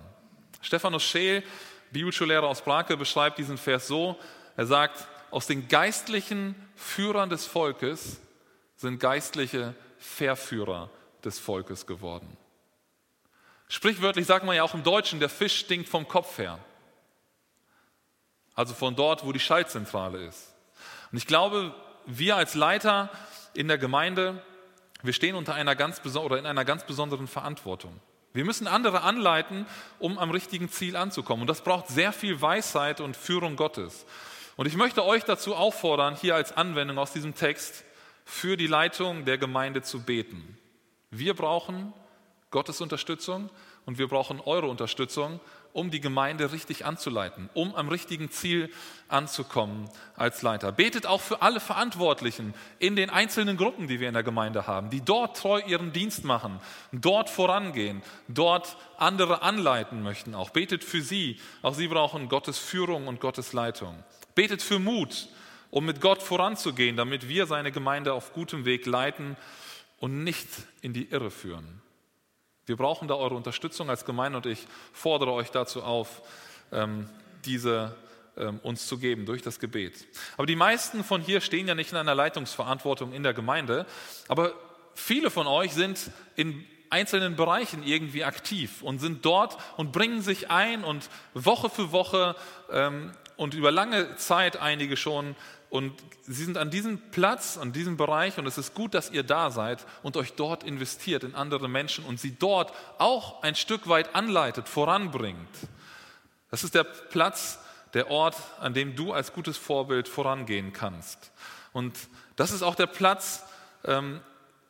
[0.60, 1.42] Stephanus Scheel,
[1.90, 4.18] Bibelschullehrer aus Brake, beschreibt diesen Vers so,
[4.56, 8.20] er sagt, aus den geistlichen Führern des Volkes
[8.76, 10.90] sind geistliche Verführer
[11.24, 12.36] des Volkes geworden.
[13.68, 16.58] Sprichwörtlich sagt man ja auch im Deutschen, der Fisch stinkt vom Kopf her.
[18.54, 20.52] Also von dort, wo die Schaltzentrale ist.
[21.10, 23.08] Und ich glaube, wir als Leiter
[23.54, 24.42] in der Gemeinde,
[25.02, 28.00] wir stehen unter einer ganz oder in einer ganz besonderen Verantwortung.
[28.32, 29.66] Wir müssen andere anleiten,
[29.98, 31.42] um am richtigen Ziel anzukommen.
[31.42, 34.06] Und das braucht sehr viel Weisheit und Führung Gottes.
[34.56, 37.84] Und ich möchte euch dazu auffordern, hier als Anwendung aus diesem Text
[38.24, 40.56] für die Leitung der Gemeinde zu beten.
[41.10, 41.92] Wir brauchen
[42.50, 43.50] Gottes Unterstützung
[43.86, 45.40] und wir brauchen eure Unterstützung,
[45.72, 48.70] um die Gemeinde richtig anzuleiten, um am richtigen Ziel
[49.08, 50.72] anzukommen als Leiter.
[50.72, 54.90] Betet auch für alle Verantwortlichen in den einzelnen Gruppen, die wir in der Gemeinde haben,
[54.90, 56.60] die dort treu ihren Dienst machen,
[56.92, 60.50] dort vorangehen, dort andere anleiten möchten auch.
[60.50, 61.40] Betet für sie.
[61.62, 64.02] Auch sie brauchen Gottes Führung und Gottes Leitung.
[64.34, 65.28] Betet für Mut,
[65.70, 69.36] um mit Gott voranzugehen, damit wir seine Gemeinde auf gutem Weg leiten
[69.98, 70.48] und nicht
[70.82, 71.80] in die Irre führen.
[72.66, 76.22] Wir brauchen da eure Unterstützung als Gemeinde und ich fordere euch dazu auf,
[76.70, 77.08] ähm,
[77.44, 77.94] diese
[78.36, 80.06] ähm, uns zu geben durch das Gebet.
[80.36, 83.84] Aber die meisten von hier stehen ja nicht in einer Leitungsverantwortung in der Gemeinde,
[84.28, 84.52] aber
[84.94, 90.50] viele von euch sind in einzelnen Bereichen irgendwie aktiv und sind dort und bringen sich
[90.50, 92.36] ein und Woche für Woche
[92.70, 95.34] ähm, und über lange Zeit einige schon
[95.72, 99.22] und sie sind an diesem Platz, an diesem Bereich und es ist gut, dass ihr
[99.22, 103.88] da seid und euch dort investiert in andere Menschen und sie dort auch ein Stück
[103.88, 105.48] weit anleitet, voranbringt.
[106.50, 107.58] Das ist der Platz,
[107.94, 111.32] der Ort, an dem du als gutes Vorbild vorangehen kannst.
[111.72, 111.96] Und
[112.36, 113.42] das ist auch der Platz
[113.86, 114.20] ähm,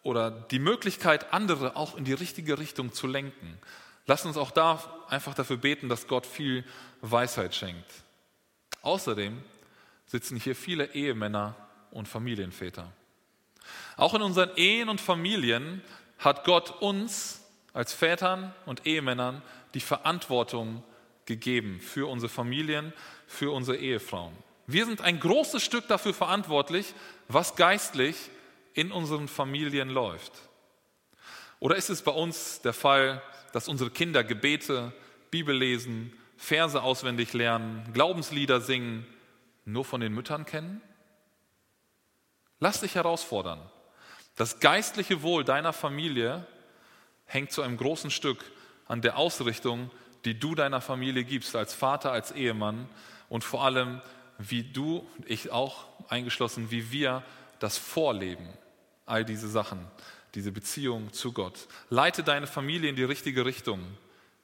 [0.04, 3.58] oder die Möglichkeit, andere auch in die richtige Richtung zu lenken.
[4.06, 6.64] Lass uns auch da einfach dafür beten, dass Gott viel
[7.00, 7.90] Weisheit schenkt.
[8.82, 9.42] Außerdem
[10.12, 11.56] sitzen hier viele Ehemänner
[11.90, 12.92] und Familienväter.
[13.96, 15.80] Auch in unseren Ehen und Familien
[16.18, 19.40] hat Gott uns als Vätern und Ehemännern
[19.72, 20.82] die Verantwortung
[21.24, 22.92] gegeben für unsere Familien,
[23.26, 24.34] für unsere Ehefrauen.
[24.66, 26.92] Wir sind ein großes Stück dafür verantwortlich,
[27.28, 28.16] was geistlich
[28.74, 30.32] in unseren Familien läuft.
[31.58, 33.22] Oder ist es bei uns der Fall,
[33.54, 34.92] dass unsere Kinder Gebete,
[35.30, 39.06] Bibel lesen, Verse auswendig lernen, Glaubenslieder singen,
[39.64, 40.80] nur von den Müttern kennen?
[42.60, 43.60] Lass dich herausfordern.
[44.36, 46.46] Das geistliche Wohl deiner Familie
[47.26, 48.44] hängt zu einem großen Stück
[48.86, 49.90] an der Ausrichtung,
[50.24, 52.88] die du deiner Familie gibst, als Vater, als Ehemann
[53.28, 54.00] und vor allem,
[54.38, 57.22] wie du, ich auch eingeschlossen, wie wir
[57.58, 58.46] das vorleben.
[59.06, 59.86] All diese Sachen,
[60.34, 61.66] diese Beziehung zu Gott.
[61.90, 63.80] Leite deine Familie in die richtige Richtung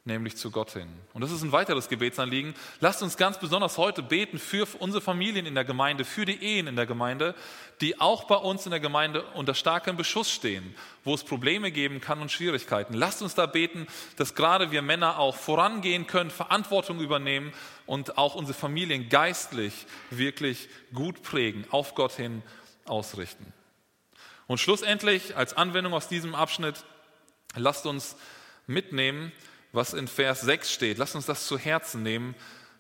[0.09, 0.88] nämlich zu Gott hin.
[1.12, 2.55] Und das ist ein weiteres Gebetsanliegen.
[2.81, 6.66] Lasst uns ganz besonders heute beten für unsere Familien in der Gemeinde, für die Ehen
[6.66, 7.37] in der Gemeinde,
[7.81, 12.01] die auch bei uns in der Gemeinde unter starkem Beschuss stehen, wo es Probleme geben
[12.01, 12.94] kann und Schwierigkeiten.
[12.94, 17.53] Lasst uns da beten, dass gerade wir Männer auch vorangehen können, Verantwortung übernehmen
[17.87, 22.42] und auch unsere Familien geistlich wirklich gut prägen, auf Gott hin
[22.87, 23.53] ausrichten.
[24.49, 26.83] Und schlussendlich als Anwendung aus diesem Abschnitt,
[27.55, 28.16] lasst uns
[28.66, 29.33] mitnehmen,
[29.72, 30.98] was in Vers 6 steht.
[30.98, 32.35] Lass uns das zu Herzen nehmen,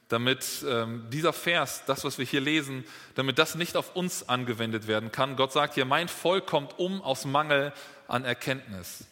[0.08, 4.86] damit ähm, dieser Vers, das, was wir hier lesen, damit das nicht auf uns angewendet
[4.86, 5.36] werden kann.
[5.36, 7.72] Gott sagt hier, mein Volk kommt um aus Mangel
[8.06, 9.04] an Erkenntnis.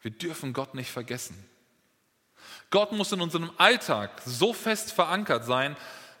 [0.00, 1.36] Wir dürfen Gott nicht vergessen.
[2.70, 5.76] Gott muss in unserem Alltag so fest verankert sein,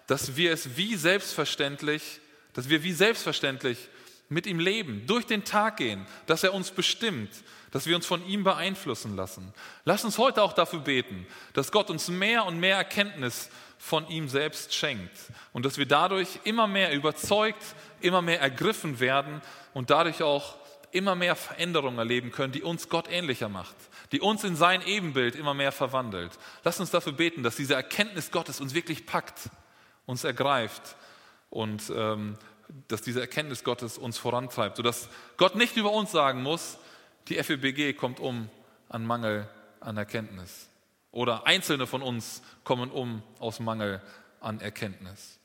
[0.06, 2.20] dass wir es wie selbstverständlich,
[2.52, 3.88] dass wir wie selbstverständlich
[4.28, 7.30] mit ihm leben, durch den Tag gehen, dass er uns bestimmt,
[7.74, 9.52] dass wir uns von ihm beeinflussen lassen.
[9.84, 14.28] Lass uns heute auch dafür beten, dass Gott uns mehr und mehr Erkenntnis von ihm
[14.28, 15.10] selbst schenkt
[15.52, 17.60] und dass wir dadurch immer mehr überzeugt,
[18.00, 20.54] immer mehr ergriffen werden und dadurch auch
[20.92, 23.74] immer mehr Veränderungen erleben können, die uns Gott ähnlicher macht,
[24.12, 26.30] die uns in sein Ebenbild immer mehr verwandelt.
[26.62, 29.50] Lass uns dafür beten, dass diese Erkenntnis Gottes uns wirklich packt,
[30.06, 30.94] uns ergreift
[31.50, 32.38] und ähm,
[32.86, 35.08] dass diese Erkenntnis Gottes uns vorantreibt, sodass
[35.38, 36.78] Gott nicht über uns sagen muss,
[37.28, 38.48] die FEBG kommt um
[38.88, 39.48] an Mangel
[39.80, 40.68] an Erkenntnis.
[41.10, 44.02] Oder Einzelne von uns kommen um aus Mangel
[44.40, 45.38] an Erkenntnis.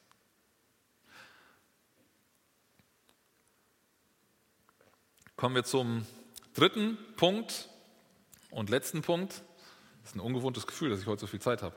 [5.35, 6.05] Kommen wir zum
[6.53, 7.69] dritten Punkt
[8.49, 9.41] und letzten Punkt.
[10.01, 11.75] Das ist ein ungewohntes Gefühl, dass ich heute so viel Zeit habe.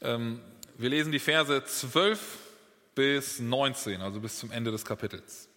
[0.00, 0.40] Ähm,
[0.76, 2.38] wir lesen die Verse 12
[2.94, 5.49] bis 19, also bis zum Ende des Kapitels.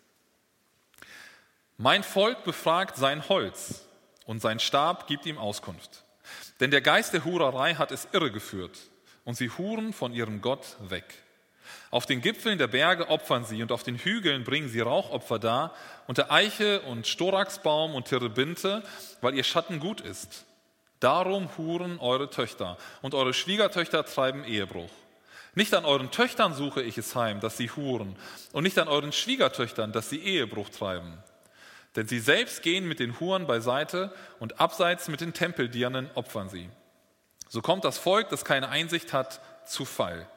[1.83, 3.83] Mein Volk befragt sein Holz
[4.25, 6.05] und sein Stab gibt ihm Auskunft.
[6.61, 8.79] Denn der Geist der Hurerei hat es irregeführt
[9.25, 11.03] und sie huren von ihrem Gott weg.
[11.91, 15.73] Auf den Gipfeln der Berge opfern sie und auf den Hügeln bringen sie Rauchopfer dar,
[16.07, 18.81] unter Eiche und Storaxbaum und Terebinte,
[19.19, 20.45] weil ihr Schatten gut ist.
[21.01, 24.91] Darum huren eure Töchter und eure Schwiegertöchter treiben Ehebruch.
[25.53, 28.15] Nicht an euren Töchtern suche ich es heim, dass sie huren,
[28.53, 31.21] und nicht an euren Schwiegertöchtern, dass sie Ehebruch treiben.
[31.95, 36.69] Denn sie selbst gehen mit den Huren beiseite und abseits mit den Tempeldirnen opfern sie.
[37.49, 40.27] So kommt das Volk, das keine Einsicht hat, zu Fall.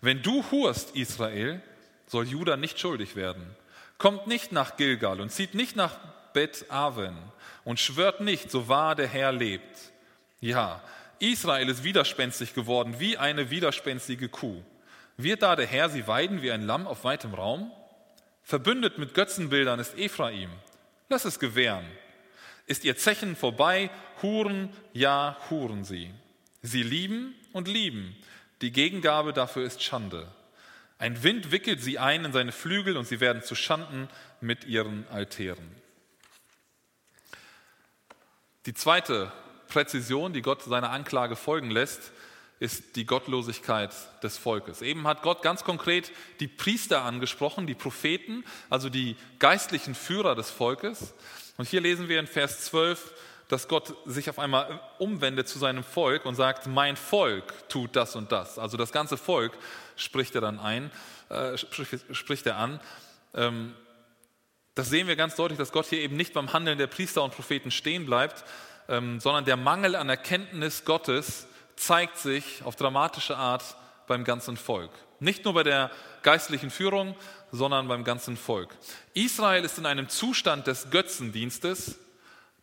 [0.00, 1.60] Wenn du hurst, Israel,
[2.06, 3.56] soll Juda nicht schuldig werden.
[3.98, 5.98] Kommt nicht nach Gilgal und zieht nicht nach
[6.32, 7.16] Bet Aven
[7.64, 9.92] und schwört nicht, so wahr der Herr lebt.
[10.40, 10.82] Ja,
[11.18, 14.62] Israel ist widerspenstig geworden wie eine widerspenstige Kuh.
[15.16, 17.72] Wird da der Herr sie weiden wie ein Lamm auf weitem Raum?
[18.42, 20.50] Verbündet mit Götzenbildern ist Ephraim.
[21.08, 21.86] Lass es gewähren.
[22.66, 23.90] Ist ihr Zechen vorbei,
[24.22, 26.10] Huren, ja, huren sie.
[26.62, 28.16] Sie lieben und lieben.
[28.60, 30.32] Die Gegengabe dafür ist Schande.
[30.98, 34.08] Ein Wind wickelt sie ein in seine Flügel und sie werden zu Schanden
[34.40, 35.76] mit ihren Altären.
[38.64, 39.30] Die zweite
[39.68, 42.12] Präzision, die Gott seiner Anklage folgen lässt,
[42.58, 43.92] ist die Gottlosigkeit
[44.22, 44.80] des Volkes.
[44.80, 50.50] Eben hat Gott ganz konkret die Priester angesprochen, die Propheten, also die geistlichen Führer des
[50.50, 51.14] Volkes.
[51.58, 53.12] Und hier lesen wir in Vers 12,
[53.48, 58.16] dass Gott sich auf einmal umwendet zu seinem Volk und sagt, mein Volk tut das
[58.16, 58.58] und das.
[58.58, 59.52] Also das ganze Volk
[59.94, 60.90] spricht er dann ein,
[61.28, 62.80] äh, spricht er an.
[63.34, 63.74] Ähm,
[64.74, 67.34] das sehen wir ganz deutlich, dass Gott hier eben nicht beim Handeln der Priester und
[67.34, 68.44] Propheten stehen bleibt,
[68.88, 74.90] ähm, sondern der Mangel an Erkenntnis Gottes zeigt sich auf dramatische Art beim ganzen Volk.
[75.20, 75.90] Nicht nur bei der
[76.22, 77.14] geistlichen Führung,
[77.52, 78.76] sondern beim ganzen Volk.
[79.14, 81.98] Israel ist in einem Zustand des Götzendienstes,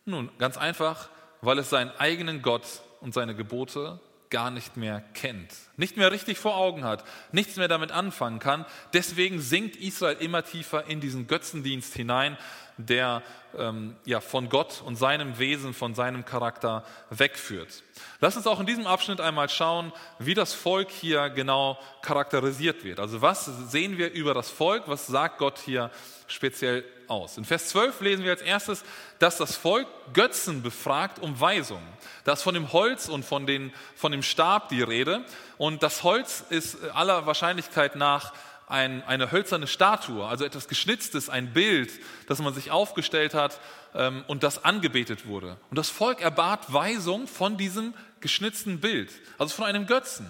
[0.04, 1.08] nun, ganz einfach,
[1.40, 4.00] weil es seinen eigenen Gott und seine Gebote
[4.34, 8.66] gar nicht mehr kennt, nicht mehr richtig vor Augen hat, nichts mehr damit anfangen kann.
[8.92, 12.36] Deswegen sinkt Israel immer tiefer in diesen Götzendienst hinein,
[12.76, 13.22] der
[13.56, 17.84] ähm, ja, von Gott und seinem Wesen, von seinem Charakter wegführt.
[18.18, 22.98] Lass uns auch in diesem Abschnitt einmal schauen, wie das Volk hier genau charakterisiert wird.
[22.98, 25.92] Also was sehen wir über das Volk, was sagt Gott hier
[26.26, 27.38] speziell aus?
[27.38, 28.84] In Vers 12 lesen wir als erstes,
[29.18, 31.82] dass das Volk Götzen befragt um Weisung.
[32.24, 35.24] Da ist von dem Holz und von, den, von dem Stab die Rede.
[35.58, 38.32] Und das Holz ist aller Wahrscheinlichkeit nach
[38.66, 41.92] ein, eine hölzerne Statue, also etwas Geschnitztes, ein Bild,
[42.28, 43.60] das man sich aufgestellt hat
[43.94, 45.58] ähm, und das angebetet wurde.
[45.70, 50.26] Und das Volk erbat Weisung von diesem geschnitzten Bild, also von einem Götzen.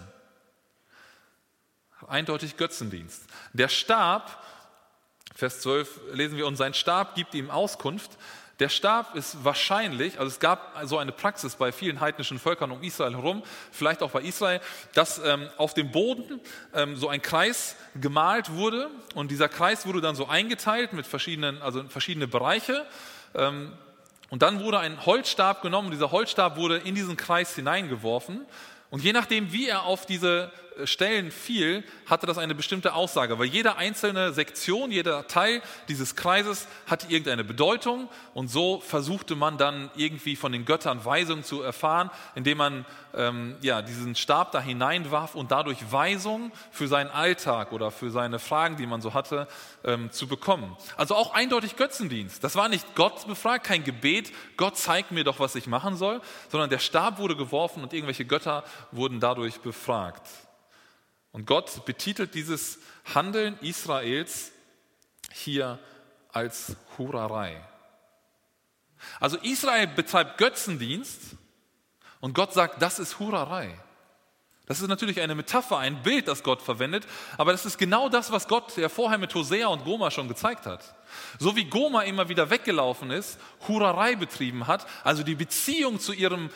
[2.07, 3.25] Eindeutig Götzendienst.
[3.53, 4.45] Der Stab,
[5.35, 8.13] Vers 12 lesen wir, und sein Stab gibt ihm Auskunft.
[8.61, 12.83] Der Stab ist wahrscheinlich, also es gab so eine Praxis bei vielen heidnischen Völkern um
[12.85, 13.43] Israel herum,
[13.73, 14.61] vielleicht auch bei Israel,
[14.95, 16.41] dass ähm, auf dem Boden
[16.73, 21.61] ähm, so ein Kreis gemalt wurde und dieser Kreis wurde dann so eingeteilt mit verschiedenen,
[21.63, 22.87] also verschiedene Bereiche.
[23.35, 23.73] Ähm,
[24.31, 28.47] und dann wurde ein Holzstab genommen und dieser Holzstab wurde in diesen Kreis hineingeworfen.
[28.91, 30.53] Und je nachdem, wie er auf diese
[30.85, 36.67] Stellen fiel, hatte das eine bestimmte Aussage, weil jede einzelne Sektion, jeder Teil dieses Kreises
[36.87, 42.11] hatte irgendeine Bedeutung und so versuchte man dann irgendwie von den Göttern Weisung zu erfahren,
[42.35, 47.91] indem man ähm, ja, diesen Stab da hineinwarf und dadurch Weisung für seinen Alltag oder
[47.91, 49.47] für seine Fragen, die man so hatte,
[49.85, 50.77] ähm, zu bekommen.
[50.97, 52.43] Also auch eindeutig Götzendienst.
[52.43, 56.21] Das war nicht Gott befragt, kein Gebet, Gott zeigt mir doch, was ich machen soll,
[56.49, 60.23] sondern der Stab wurde geworfen und irgendwelche Götter wurden dadurch befragt.
[61.35, 62.79] Und Gott betitelt dieses
[63.13, 64.53] Handeln Israels
[65.33, 65.81] hier
[66.29, 67.61] als Hurerei.
[69.19, 71.21] Also Israel betreibt Götzendienst
[72.21, 73.77] und Gott sagt, das ist Hurerei.
[74.67, 77.05] Das ist natürlich eine Metapher, ein Bild, das Gott verwendet,
[77.37, 80.67] aber das ist genau das, was Gott ja vorher mit Hosea und Goma schon gezeigt
[80.67, 80.95] hat.
[81.41, 86.49] So wie Goma immer wieder weggelaufen ist, Hurerei betrieben hat, also die Beziehung zu ihrem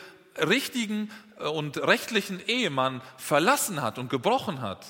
[0.47, 4.85] richtigen äh, und rechtlichen Ehemann verlassen hat und gebrochen hat,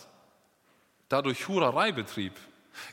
[1.10, 2.34] dadurch Hurerei betrieb.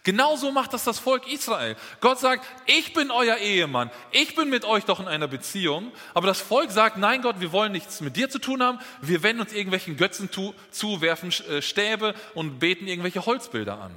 [0.03, 1.77] Genauso macht das das Volk Israel.
[2.01, 5.93] Gott sagt, ich bin euer Ehemann, ich bin mit euch doch in einer Beziehung.
[6.15, 8.79] Aber das Volk sagt, nein Gott, wir wollen nichts mit dir zu tun haben.
[9.01, 13.95] Wir wenden uns irgendwelchen Götzen zu, zu werfen äh, Stäbe und beten irgendwelche Holzbilder an.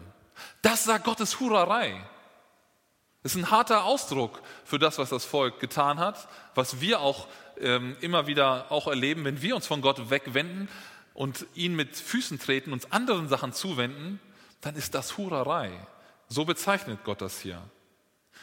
[0.62, 2.00] Das sagt Gottes Hurerei.
[3.24, 7.28] Das ist ein harter Ausdruck für das, was das Volk getan hat, was wir auch
[7.62, 10.70] ähm, immer wieder auch erleben, wenn wir uns von Gott wegwenden
[11.14, 14.20] und ihn mit Füßen treten, uns anderen Sachen zuwenden,
[14.62, 15.72] dann ist das Hurerei.
[16.28, 17.62] So bezeichnet Gott das hier.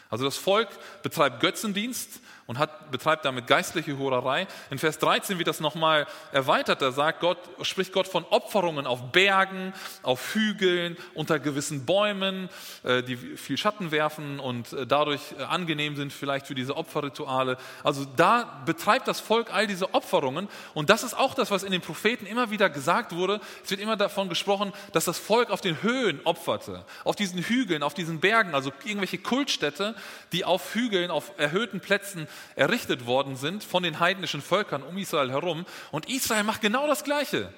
[0.08, 0.68] Also das Volk
[1.02, 4.46] betreibt Götzendienst und hat, betreibt damit geistliche Hurerei.
[4.70, 6.80] In Vers 13 wird das nochmal erweitert.
[6.80, 9.72] Da sagt Gott, spricht Gott von Opferungen auf Bergen,
[10.02, 12.48] auf Hügeln, unter gewissen Bäumen,
[12.84, 17.56] äh, die viel Schatten werfen und äh, dadurch äh, angenehm sind vielleicht für diese Opferrituale.
[17.82, 20.48] Also da betreibt das Volk all diese Opferungen.
[20.74, 23.40] Und das ist auch das, was in den Propheten immer wieder gesagt wurde.
[23.64, 27.82] Es wird immer davon gesprochen, dass das Volk auf den Höhen opferte, auf diesen Hügeln,
[27.82, 29.96] auf diesen Bergen, also irgendwelche Kultstätte,
[30.32, 35.30] die auf Hügeln, auf erhöhten Plätzen errichtet worden sind von den heidnischen Völkern um Israel
[35.30, 35.66] herum.
[35.90, 37.52] Und Israel macht genau das Gleiche.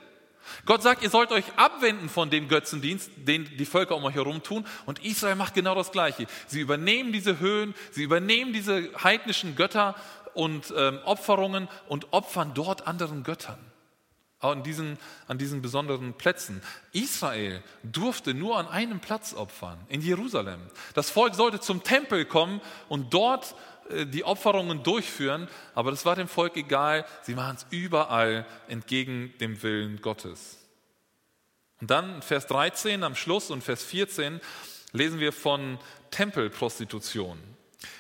[0.65, 4.43] Gott sagt, ihr sollt euch abwenden von dem Götzendienst, den die Völker um euch herum
[4.43, 4.67] tun.
[4.87, 6.27] Und Israel macht genau das Gleiche.
[6.47, 9.95] Sie übernehmen diese Höhen, sie übernehmen diese heidnischen Götter
[10.35, 13.59] und ähm, Opferungen und opfern dort anderen Göttern.
[14.41, 16.63] An diesen, an diesen besonderen Plätzen.
[16.93, 20.61] Israel durfte nur an einem Platz opfern, in Jerusalem.
[20.95, 23.57] Das Volk sollte zum Tempel kommen und dort
[24.07, 27.05] die Opferungen durchführen, aber das war dem Volk egal.
[27.23, 30.59] Sie machen es überall entgegen dem Willen Gottes.
[31.81, 34.41] Und dann Vers 13 am Schluss und Vers 14
[34.93, 35.79] lesen wir von
[36.11, 37.39] Tempelprostitution.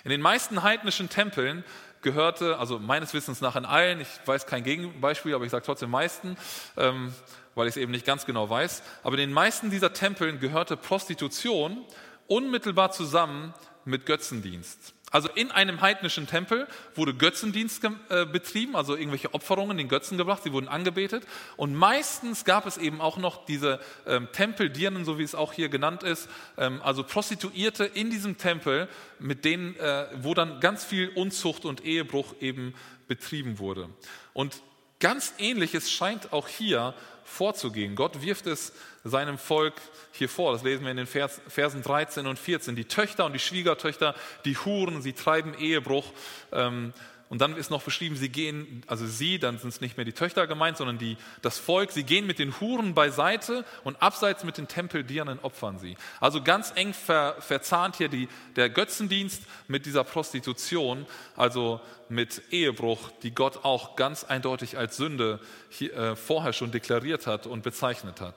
[0.05, 1.65] In den meisten heidnischen Tempeln
[2.03, 5.91] gehörte, also meines Wissens nach in allen, ich weiß kein Gegenbeispiel, aber ich sage trotzdem
[5.91, 6.37] meisten,
[6.77, 7.15] ähm,
[7.55, 10.77] weil ich es eben nicht ganz genau weiß, aber in den meisten dieser Tempeln gehörte
[10.77, 11.85] Prostitution
[12.27, 14.95] unmittelbar zusammen mit Götzendienst.
[15.11, 20.43] Also in einem heidnischen Tempel wurde Götzendienst äh, betrieben, also irgendwelche Opferungen den Götzen gebracht,
[20.43, 21.25] sie wurden angebetet.
[21.57, 25.69] Und meistens gab es eben auch noch diese ähm, Tempeldirnen, so wie es auch hier
[25.69, 26.29] genannt ist,
[26.59, 28.89] ähm, also Prostituierte in diesem Tempel,
[29.19, 32.75] mit denen, äh, wo dann ganz viel Unzucht und Ehebruch eben
[33.07, 33.89] betrieben wurde.
[34.35, 34.63] Und
[35.01, 36.95] ganz ähnliches scheint auch hier
[37.25, 37.95] vorzugehen.
[37.95, 38.73] Gott wirft es
[39.09, 39.75] seinem Volk
[40.13, 40.53] hier vor.
[40.53, 42.77] Das lesen wir in den Vers, Versen 13 und 14.
[42.77, 46.13] Die Töchter und die Schwiegertöchter, die Huren, sie treiben Ehebruch.
[46.53, 46.93] Ähm,
[47.29, 50.13] und dann ist noch beschrieben, sie gehen, also sie, dann sind es nicht mehr die
[50.13, 54.57] Töchter gemeint, sondern die, das Volk, sie gehen mit den Huren beiseite und abseits mit
[54.57, 55.97] den Tempeldirnen opfern sie.
[56.21, 61.07] Also ganz eng ver, verzahnt hier die, der Götzendienst mit dieser Prostitution,
[61.37, 67.27] also mit Ehebruch, die Gott auch ganz eindeutig als Sünde hier, äh, vorher schon deklariert
[67.27, 68.37] hat und bezeichnet hat.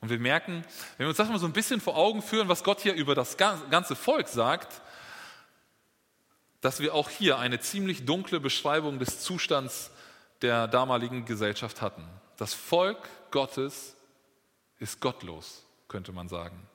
[0.00, 0.64] Und wir merken,
[0.96, 3.14] wenn wir uns das mal so ein bisschen vor Augen führen, was Gott hier über
[3.14, 4.80] das ganze Volk sagt,
[6.60, 9.90] dass wir auch hier eine ziemlich dunkle Beschreibung des Zustands
[10.42, 12.06] der damaligen Gesellschaft hatten.
[12.36, 12.98] Das Volk
[13.30, 13.94] Gottes
[14.78, 16.66] ist gottlos, könnte man sagen.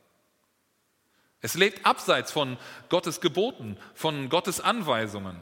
[1.41, 2.57] Es lebt abseits von
[2.89, 5.37] Gottes Geboten, von Gottes Anweisungen.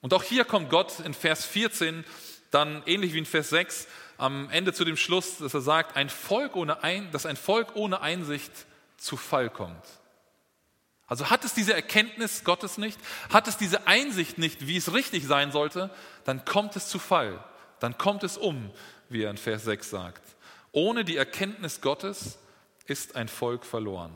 [0.00, 2.04] Und auch hier kommt Gott in Vers 14
[2.50, 3.86] dann ähnlich wie in Vers 6
[4.20, 7.74] am Ende zu dem Schluss, dass er sagt, ein Volk ohne ein, dass ein Volk
[7.74, 8.52] ohne Einsicht
[8.96, 9.84] zu Fall kommt.
[11.06, 12.98] Also hat es diese Erkenntnis Gottes nicht,
[13.32, 15.90] hat es diese Einsicht nicht, wie es richtig sein sollte,
[16.24, 17.42] dann kommt es zu Fall,
[17.80, 18.70] dann kommt es um,
[19.08, 20.22] wie er in Vers 6 sagt.
[20.70, 22.38] Ohne die Erkenntnis Gottes
[22.86, 24.14] ist ein Volk verloren.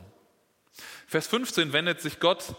[1.07, 2.55] Vers 15 wendet sich Gott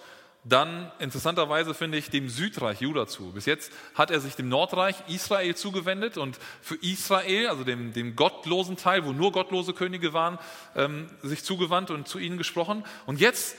[0.47, 3.31] dann interessanterweise finde ich dem Südreich Juda zu.
[3.31, 8.15] Bis jetzt hat er sich dem Nordreich Israel zugewendet und für Israel, also dem, dem
[8.15, 10.37] gottlosen Teil, wo nur gottlose Könige waren,
[10.75, 12.85] ähm, sich zugewandt und zu ihnen gesprochen.
[13.07, 13.57] Und jetzt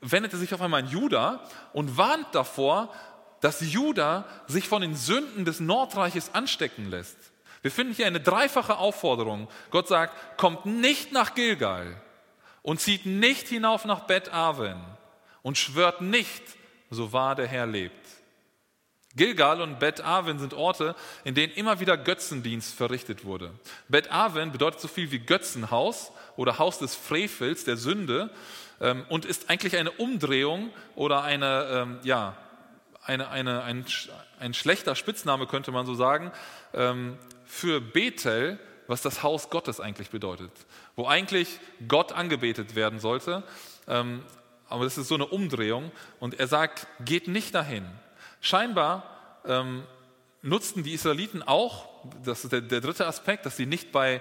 [0.00, 1.40] wendet er sich auf einmal an Juda
[1.72, 2.92] und warnt davor,
[3.40, 7.16] dass Juda sich von den Sünden des Nordreiches anstecken lässt.
[7.62, 9.48] Wir finden hier eine dreifache Aufforderung.
[9.70, 12.02] Gott sagt, kommt nicht nach Gilgal
[12.62, 14.93] und zieht nicht hinauf nach Bet Aven
[15.44, 16.42] und schwört nicht,
[16.90, 18.08] so wahr der Herr lebt.
[19.14, 23.52] Gilgal und Bet Aven sind Orte, in denen immer wieder Götzendienst verrichtet wurde.
[23.88, 28.30] Bet Aven bedeutet so viel wie Götzenhaus oder Haus des Frevels, der Sünde,
[28.80, 32.36] ähm, und ist eigentlich eine Umdrehung oder eine, ähm, ja,
[33.04, 33.84] eine, eine, ein,
[34.40, 36.32] ein schlechter Spitzname, könnte man so sagen,
[36.72, 40.50] ähm, für Bethel, was das Haus Gottes eigentlich bedeutet,
[40.96, 43.44] wo eigentlich Gott angebetet werden sollte
[44.74, 45.92] aber das ist so eine Umdrehung.
[46.18, 47.86] Und er sagt, geht nicht dahin.
[48.40, 49.84] Scheinbar ähm,
[50.42, 51.88] nutzten die Israeliten auch,
[52.24, 54.20] das ist der, der dritte Aspekt, dass sie nicht bei,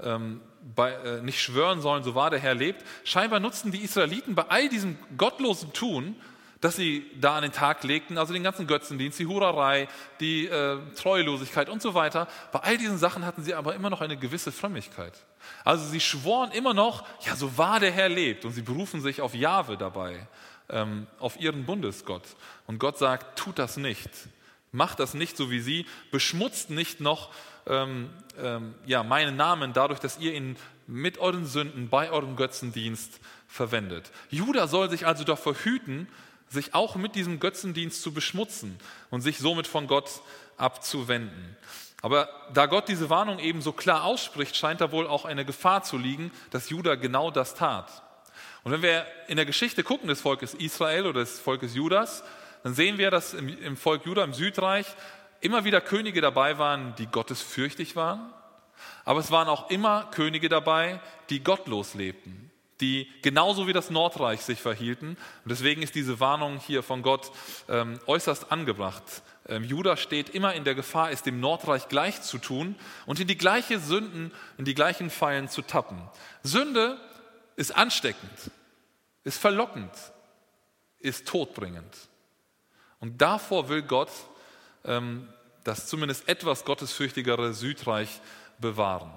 [0.00, 0.40] ähm,
[0.74, 2.84] bei äh, nicht schwören sollen, so wahr der Herr lebt.
[3.04, 6.14] Scheinbar nutzten die Israeliten bei all diesem gottlosen Tun
[6.60, 9.88] das sie da an den Tag legten, also den ganzen Götzendienst, die Hurerei,
[10.20, 12.26] die äh, Treulosigkeit und so weiter.
[12.52, 15.12] Bei all diesen Sachen hatten sie aber immer noch eine gewisse Frömmigkeit.
[15.64, 18.44] Also sie schworen immer noch, ja, so wahr der Herr lebt.
[18.44, 20.26] Und sie berufen sich auf Jahwe dabei,
[20.68, 22.24] ähm, auf ihren Bundesgott.
[22.66, 24.10] Und Gott sagt, tut das nicht.
[24.72, 27.30] Macht das nicht so wie sie, beschmutzt nicht noch
[27.66, 28.10] ähm,
[28.42, 30.56] ähm, ja, meinen Namen dadurch, dass ihr ihn
[30.86, 34.10] mit euren Sünden bei eurem Götzendienst verwendet.
[34.30, 36.08] Judah soll sich also davor hüten,
[36.48, 38.78] sich auch mit diesem Götzendienst zu beschmutzen
[39.10, 40.22] und sich somit von Gott
[40.56, 41.56] abzuwenden.
[42.00, 45.82] Aber da Gott diese Warnung eben so klar ausspricht, scheint da wohl auch eine Gefahr
[45.82, 48.02] zu liegen, dass Judah genau das tat.
[48.62, 52.22] Und wenn wir in der Geschichte gucken des Volkes Israel oder des Volkes Judas,
[52.62, 54.86] dann sehen wir, dass im, Volk Judah im Südreich
[55.40, 58.32] immer wieder Könige dabei waren, die gottesfürchtig waren.
[59.04, 62.47] Aber es waren auch immer Könige dabei, die gottlos lebten,
[62.80, 65.16] die genauso wie das Nordreich sich verhielten.
[65.44, 67.30] Und deswegen ist diese Warnung hier von Gott
[67.68, 69.02] ähm, äußerst angebracht.
[69.46, 72.76] Ähm, Judah steht immer in der Gefahr, es dem Nordreich gleich zu tun
[73.06, 76.00] und in die gleiche Sünden, in die gleichen Fallen zu tappen.
[76.42, 76.98] Sünde
[77.56, 78.50] ist ansteckend,
[79.24, 79.92] ist verlockend,
[81.00, 81.96] ist todbringend.
[83.00, 84.10] Und davor will Gott
[84.84, 85.28] ähm,
[85.64, 88.20] das zumindest etwas gottesfürchtigere Südreich
[88.58, 89.12] bewahren.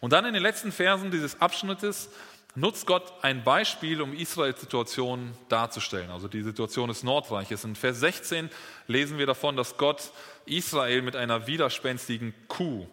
[0.00, 2.10] Und dann in den letzten Versen dieses Abschnittes
[2.54, 7.64] nutzt Gott ein Beispiel, um Israels Situation darzustellen, also die Situation des Nordreiches.
[7.64, 8.50] In Vers 16
[8.86, 10.10] lesen wir davon, dass Gott
[10.46, 12.86] Israel mit einer widerspenstigen Kuh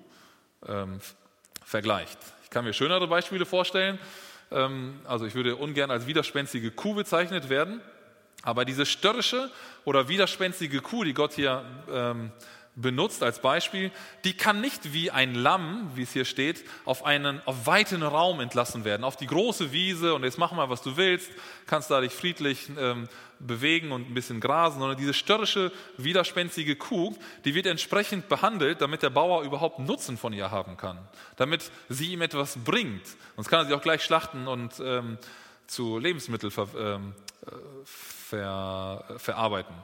[0.68, 1.00] ähm,
[1.64, 2.18] vergleicht.
[2.44, 4.00] Ich kann mir schönere Beispiele vorstellen.
[4.52, 7.82] Ähm, also ich würde ungern als widerspenstige Kuh bezeichnet werden,
[8.44, 9.52] aber diese störrische
[9.84, 12.32] oder widerspenstige Kuh, die Gott hier ähm,
[12.78, 13.92] benutzt als Beispiel,
[14.24, 18.40] die kann nicht wie ein Lamm, wie es hier steht, auf einen auf weiten Raum
[18.40, 21.30] entlassen werden, auf die große Wiese und jetzt mach mal, was du willst,
[21.66, 23.10] kannst da dich friedlich ähm,
[23.40, 27.16] bewegen und ein bisschen grasen, sondern diese störrische, widerspenstige Kuh,
[27.46, 31.00] die wird entsprechend behandelt, damit der Bauer überhaupt Nutzen von ihr haben kann,
[31.36, 33.06] damit sie ihm etwas bringt.
[33.36, 35.18] Sonst kann er sie auch gleich schlachten und ähm,
[35.66, 37.14] zu Lebensmitteln ver, ähm,
[37.46, 37.52] äh,
[37.84, 39.76] ver, verarbeiten.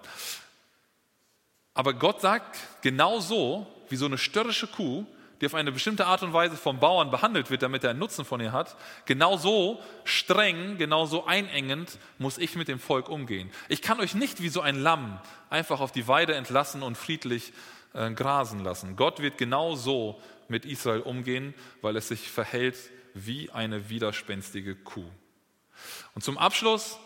[1.74, 5.06] Aber Gott sagt, genauso wie so eine störrische Kuh,
[5.42, 8.24] die auf eine bestimmte Art und Weise vom Bauern behandelt wird, damit er einen Nutzen
[8.24, 13.52] von ihr hat, genauso streng, genauso einengend muss ich mit dem Volk umgehen.
[13.68, 15.20] Ich kann euch nicht wie so ein Lamm
[15.50, 17.52] einfach auf die Weide entlassen und friedlich
[17.94, 18.96] äh, grasen lassen.
[18.96, 22.78] Gott wird genauso mit Israel umgehen, weil es sich verhält
[23.14, 25.10] wie eine widerspenstige Kuh.
[26.16, 26.98] Und zum Abschluss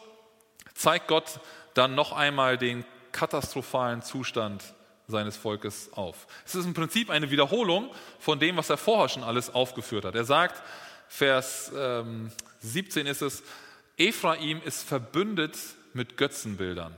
[0.76, 1.40] zeigt Gott
[1.74, 2.86] dann noch einmal den
[3.18, 4.64] katastrophalen Zustand
[5.08, 6.28] seines Volkes auf.
[6.46, 7.90] Es ist im Prinzip eine Wiederholung
[8.20, 10.14] von dem, was er vorher schon alles aufgeführt hat.
[10.14, 10.62] Er sagt,
[11.08, 13.42] Vers ähm, 17 ist es,
[13.98, 15.58] Ephraim ist verbündet
[15.94, 16.94] mit Götzenbildern.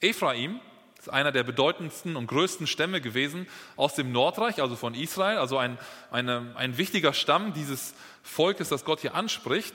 [0.00, 0.60] Ephraim
[0.96, 5.58] ist einer der bedeutendsten und größten Stämme gewesen aus dem Nordreich, also von Israel, also
[5.58, 5.76] ein,
[6.12, 9.74] eine, ein wichtiger Stamm dieses Volkes, das Gott hier anspricht.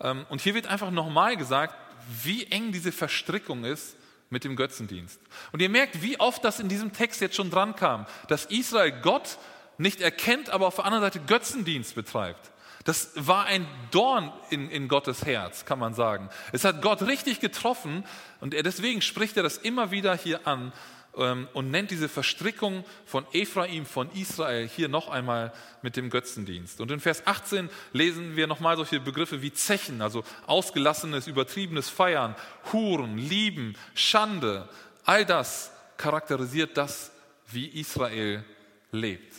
[0.00, 1.74] Ähm, und hier wird einfach nochmal gesagt,
[2.22, 3.97] wie eng diese Verstrickung ist
[4.30, 5.20] mit dem Götzendienst.
[5.52, 8.92] Und ihr merkt, wie oft das in diesem Text jetzt schon dran kam, dass Israel
[9.02, 9.38] Gott
[9.78, 12.50] nicht erkennt, aber auf der anderen Seite Götzendienst betreibt.
[12.84, 16.30] Das war ein Dorn in, in Gottes Herz, kann man sagen.
[16.52, 18.04] Es hat Gott richtig getroffen
[18.40, 20.72] und er, deswegen spricht er das immer wieder hier an
[21.18, 25.52] und nennt diese Verstrickung von Ephraim, von Israel hier noch einmal
[25.82, 26.80] mit dem Götzendienst.
[26.80, 32.36] Und in Vers 18 lesen wir nochmal solche Begriffe wie Zechen, also ausgelassenes, übertriebenes Feiern,
[32.72, 34.68] Huren, Lieben, Schande.
[35.04, 37.10] All das charakterisiert das,
[37.48, 38.44] wie Israel
[38.92, 39.34] lebt,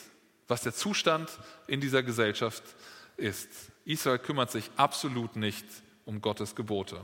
[0.49, 1.29] was der Zustand
[1.67, 2.63] in dieser Gesellschaft
[3.15, 3.47] ist.
[3.85, 5.65] Israel kümmert sich absolut nicht
[6.03, 6.97] um Gottes Gebote.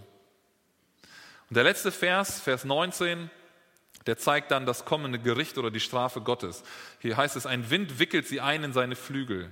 [1.50, 3.30] Und der letzte Vers, Vers 19,
[4.06, 6.64] der zeigt dann das kommende Gericht oder die Strafe Gottes.
[7.00, 9.52] Hier heißt es, ein Wind wickelt sie ein in seine Flügel.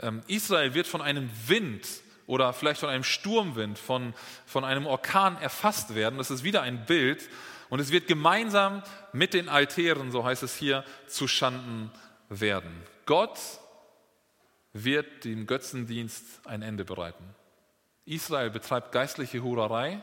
[0.00, 1.86] Ähm, Israel wird von einem Wind
[2.26, 4.14] oder vielleicht von einem Sturmwind, von,
[4.46, 6.18] von einem Orkan erfasst werden.
[6.18, 7.28] Das ist wieder ein Bild.
[7.70, 11.90] Und es wird gemeinsam mit den Altären, so heißt es hier, zu Schanden
[12.28, 12.70] werden.
[13.06, 13.38] Gott
[14.72, 17.24] wird dem Götzendienst ein Ende bereiten.
[18.06, 20.02] Israel betreibt geistliche Hurerei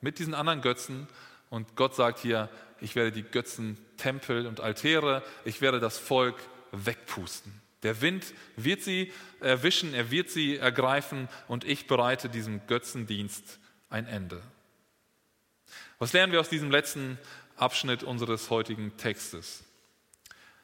[0.00, 1.08] mit diesen anderen Götzen
[1.48, 2.48] und Gott sagt hier,
[2.80, 6.36] ich werde die Götzen, Tempel und Altäre, ich werde das Volk
[6.72, 7.52] wegpusten.
[7.82, 13.58] Der Wind wird sie erwischen, er wird sie ergreifen und ich bereite diesem Götzendienst
[13.90, 14.42] ein Ende.
[15.98, 17.18] Was lernen wir aus diesem letzten
[17.56, 19.64] Abschnitt unseres heutigen Textes?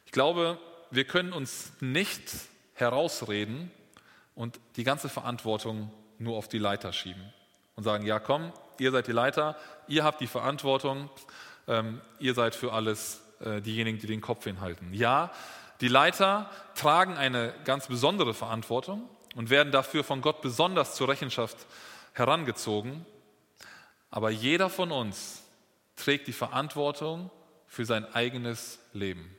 [0.05, 0.59] Ich glaube,
[0.91, 2.23] wir können uns nicht
[2.75, 3.71] herausreden
[4.35, 7.33] und die ganze Verantwortung nur auf die Leiter schieben
[7.77, 9.57] und sagen, ja komm, ihr seid die Leiter,
[9.89, 11.09] ihr habt die Verantwortung,
[11.69, 14.93] ähm, ihr seid für alles äh, diejenigen, die den Kopf hinhalten.
[14.93, 15.31] Ja,
[15.81, 21.57] die Leiter tragen eine ganz besondere Verantwortung und werden dafür von Gott besonders zur Rechenschaft
[22.13, 23.05] herangezogen.
[24.11, 25.43] Aber jeder von uns
[25.97, 27.31] trägt die Verantwortung
[27.67, 29.37] für sein eigenes Leben.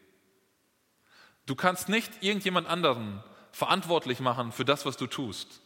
[1.45, 5.61] Du kannst nicht irgendjemand anderen verantwortlich machen für das, was du tust.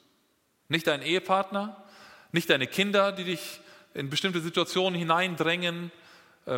[0.67, 1.83] Nicht dein Ehepartner,
[2.31, 3.61] nicht deine Kinder, die dich
[3.93, 5.91] in bestimmte Situationen hineindrängen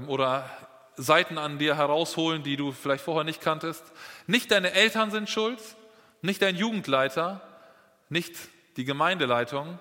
[0.08, 0.50] oder
[0.96, 3.84] Seiten an dir herausholen, die du vielleicht vorher nicht kanntest.
[4.28, 5.60] Nicht deine Eltern sind schuld,
[6.22, 7.42] nicht dein Jugendleiter,
[8.10, 8.36] nicht
[8.78, 9.80] die Gemeindeleitung,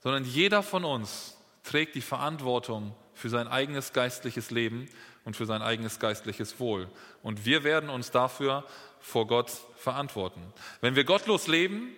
[0.00, 4.88] sondern jeder von uns trägt die Verantwortung für sein eigenes geistliches Leben
[5.24, 6.88] und für sein eigenes geistliches Wohl.
[7.22, 8.64] Und wir werden uns dafür
[9.00, 10.40] vor Gott verantworten.
[10.80, 11.90] Wenn wir gottlos leben,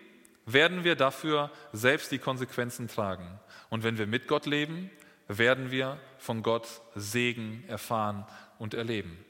[0.47, 3.41] werden wir dafür selbst die Konsequenzen tragen.
[3.69, 4.91] Und wenn wir mit Gott leben,
[5.29, 8.27] werden wir von Gott Segen erfahren
[8.59, 9.25] und erleben.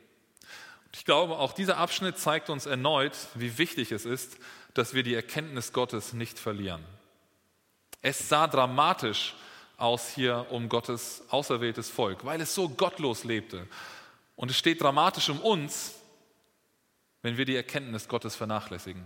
[0.92, 4.38] Ich glaube, auch dieser Abschnitt zeigt uns erneut, wie wichtig es ist,
[4.74, 6.84] dass wir die Erkenntnis Gottes nicht verlieren.
[8.02, 9.34] Es sah dramatisch
[9.76, 13.66] aus hier um Gottes auserwähltes Volk, weil es so gottlos lebte.
[14.36, 15.94] Und es steht dramatisch um uns,
[17.22, 19.04] wenn wir die Erkenntnis Gottes vernachlässigen.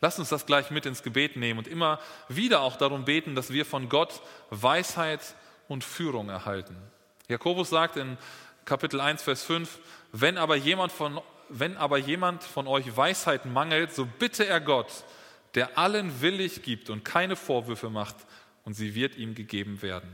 [0.00, 3.50] Lasst uns das gleich mit ins Gebet nehmen und immer wieder auch darum beten, dass
[3.50, 5.34] wir von Gott Weisheit
[5.68, 6.76] und Führung erhalten.
[7.28, 8.16] Jakobus sagt in
[8.64, 9.78] Kapitel 1, Vers 5,
[10.12, 15.04] wenn aber jemand von, wenn aber jemand von euch Weisheit mangelt, so bitte er Gott,
[15.54, 18.16] der allen willig gibt und keine Vorwürfe macht,
[18.64, 20.08] und sie wird ihm gegeben werden.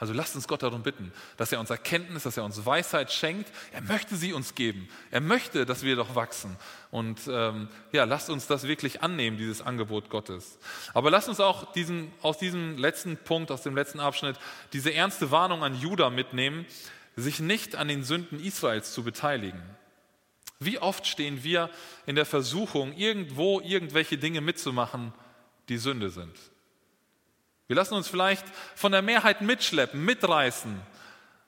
[0.00, 3.52] Also lasst uns Gott darum bitten, dass er uns Erkenntnis, dass er uns Weisheit schenkt.
[3.70, 4.88] Er möchte sie uns geben.
[5.10, 6.56] Er möchte, dass wir doch wachsen.
[6.90, 10.58] Und ähm, ja, lasst uns das wirklich annehmen, dieses Angebot Gottes.
[10.94, 14.36] Aber lasst uns auch diesen, aus diesem letzten Punkt, aus dem letzten Abschnitt,
[14.72, 16.64] diese ernste Warnung an Judah mitnehmen,
[17.14, 19.62] sich nicht an den Sünden Israels zu beteiligen.
[20.60, 21.68] Wie oft stehen wir
[22.06, 25.12] in der Versuchung, irgendwo irgendwelche Dinge mitzumachen,
[25.68, 26.34] die Sünde sind?
[27.70, 28.44] Wir lassen uns vielleicht
[28.74, 30.82] von der Mehrheit mitschleppen, mitreißen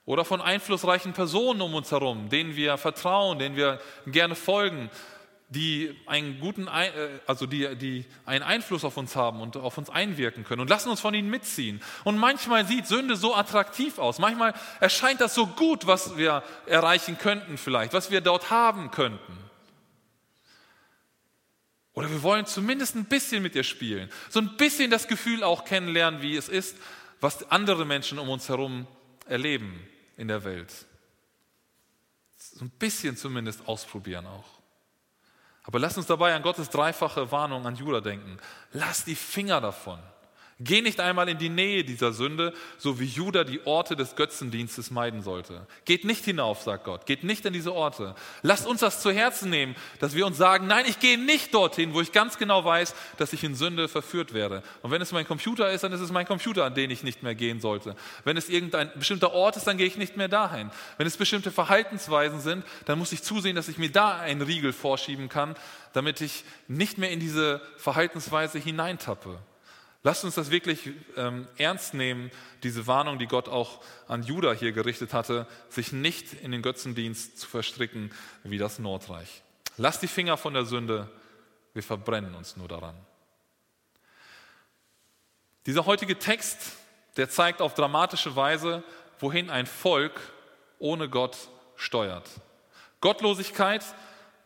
[0.05, 4.89] oder von einflussreichen Personen um uns herum, denen wir vertrauen, denen wir gerne folgen,
[5.49, 9.91] die einen guten, äh, also die, die einen Einfluss auf uns haben und auf uns
[9.91, 11.83] einwirken können und lassen uns von ihnen mitziehen.
[12.05, 14.21] Und manchmal sieht Sünde so attraktiv aus.
[14.21, 19.43] Manchmal erscheint das so gut, was wir erreichen könnten vielleicht, was wir dort haben könnten.
[21.95, 24.11] Oder wir wollen zumindest ein bisschen mit ihr spielen.
[24.31, 26.77] So ein bisschen das Gefühl auch kennenlernen, wie es ist,
[27.21, 28.87] was andere Menschen um uns herum
[29.27, 29.79] erleben
[30.17, 30.73] in der Welt.
[32.39, 34.63] So ein bisschen zumindest ausprobieren auch.
[35.65, 38.39] Aber lass uns dabei an Gottes dreifache Warnung an Judah denken.
[38.73, 40.01] Lass die Finger davon.
[40.61, 44.91] Geh nicht einmal in die Nähe dieser Sünde, so wie Judah die Orte des Götzendienstes
[44.91, 45.67] meiden sollte.
[45.85, 47.07] Geht nicht hinauf, sagt Gott.
[47.07, 48.15] Geht nicht in diese Orte.
[48.43, 51.95] Lasst uns das zu Herzen nehmen, dass wir uns sagen, nein, ich gehe nicht dorthin,
[51.95, 54.63] wo ich ganz genau weiß, dass ich in Sünde verführt werde.
[54.83, 57.23] Und wenn es mein Computer ist, dann ist es mein Computer, an den ich nicht
[57.23, 57.97] mehr gehen sollte.
[58.25, 60.71] Wenn es irgendein bestimmter Ort ist, dann gehe ich nicht mehr dahin.
[60.99, 64.73] Wenn es bestimmte Verhaltensweisen sind, dann muss ich zusehen, dass ich mir da einen Riegel
[64.73, 65.57] vorschieben kann,
[65.93, 69.39] damit ich nicht mehr in diese Verhaltensweise hineintappe.
[70.05, 72.33] Lasst uns das wirklich ähm, ernst nehmen,
[72.65, 77.39] diese Warnung, die Gott auch an Judah hier gerichtet hatte, sich nicht in den Götzendienst
[77.39, 78.11] zu verstricken
[78.43, 79.43] wie das Nordreich.
[79.77, 81.09] Lasst die Finger von der Sünde,
[81.73, 82.97] wir verbrennen uns nur daran.
[85.67, 86.73] Dieser heutige Text,
[87.17, 88.83] der zeigt auf dramatische Weise,
[89.21, 90.21] wohin ein Volk
[90.81, 91.37] ohne Gott
[91.77, 92.29] steuert.
[93.01, 93.85] Gottlosigkeit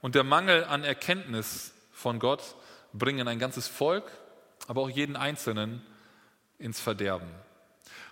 [0.03, 2.43] und der Mangel an Erkenntnis von Gott
[2.93, 4.05] bringen ein ganzes Volk
[4.67, 5.83] aber auch jeden Einzelnen
[6.59, 7.29] ins Verderben.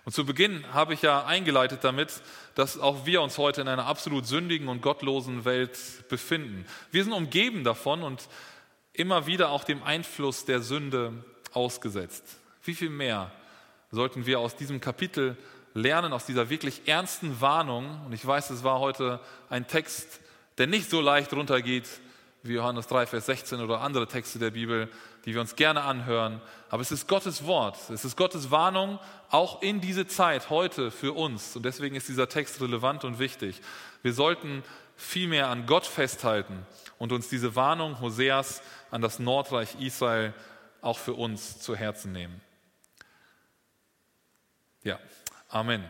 [0.05, 2.21] Und zu Beginn habe ich ja eingeleitet damit,
[2.53, 5.77] dass auch wir uns heute in einer absolut sündigen und gottlosen Welt
[6.09, 6.65] befinden.
[6.91, 8.27] Wir sind umgeben davon und
[8.93, 11.13] immer wieder auch dem Einfluss der Sünde
[11.53, 12.23] ausgesetzt.
[12.63, 13.31] Wie viel mehr
[13.91, 15.37] sollten wir aus diesem Kapitel
[15.73, 18.01] lernen, aus dieser wirklich ernsten Warnung?
[18.05, 20.21] Und ich weiß, es war heute ein Text,
[20.59, 21.87] der nicht so leicht runtergeht
[22.43, 24.87] wie Johannes 3, Vers 16 oder andere Texte der Bibel,
[25.25, 26.41] die wir uns gerne anhören.
[26.69, 28.99] Aber es ist Gottes Wort, es ist Gottes Warnung
[29.29, 31.55] auch in diese Zeit heute für uns.
[31.55, 33.61] Und deswegen ist dieser Text relevant und wichtig.
[34.03, 34.63] Wir sollten
[34.95, 36.65] vielmehr an Gott festhalten
[36.99, 38.61] und uns diese Warnung Hoseas
[38.91, 40.33] an das Nordreich Israel
[40.81, 42.41] auch für uns zu Herzen nehmen.
[44.83, 44.99] Ja,
[45.49, 45.83] Amen.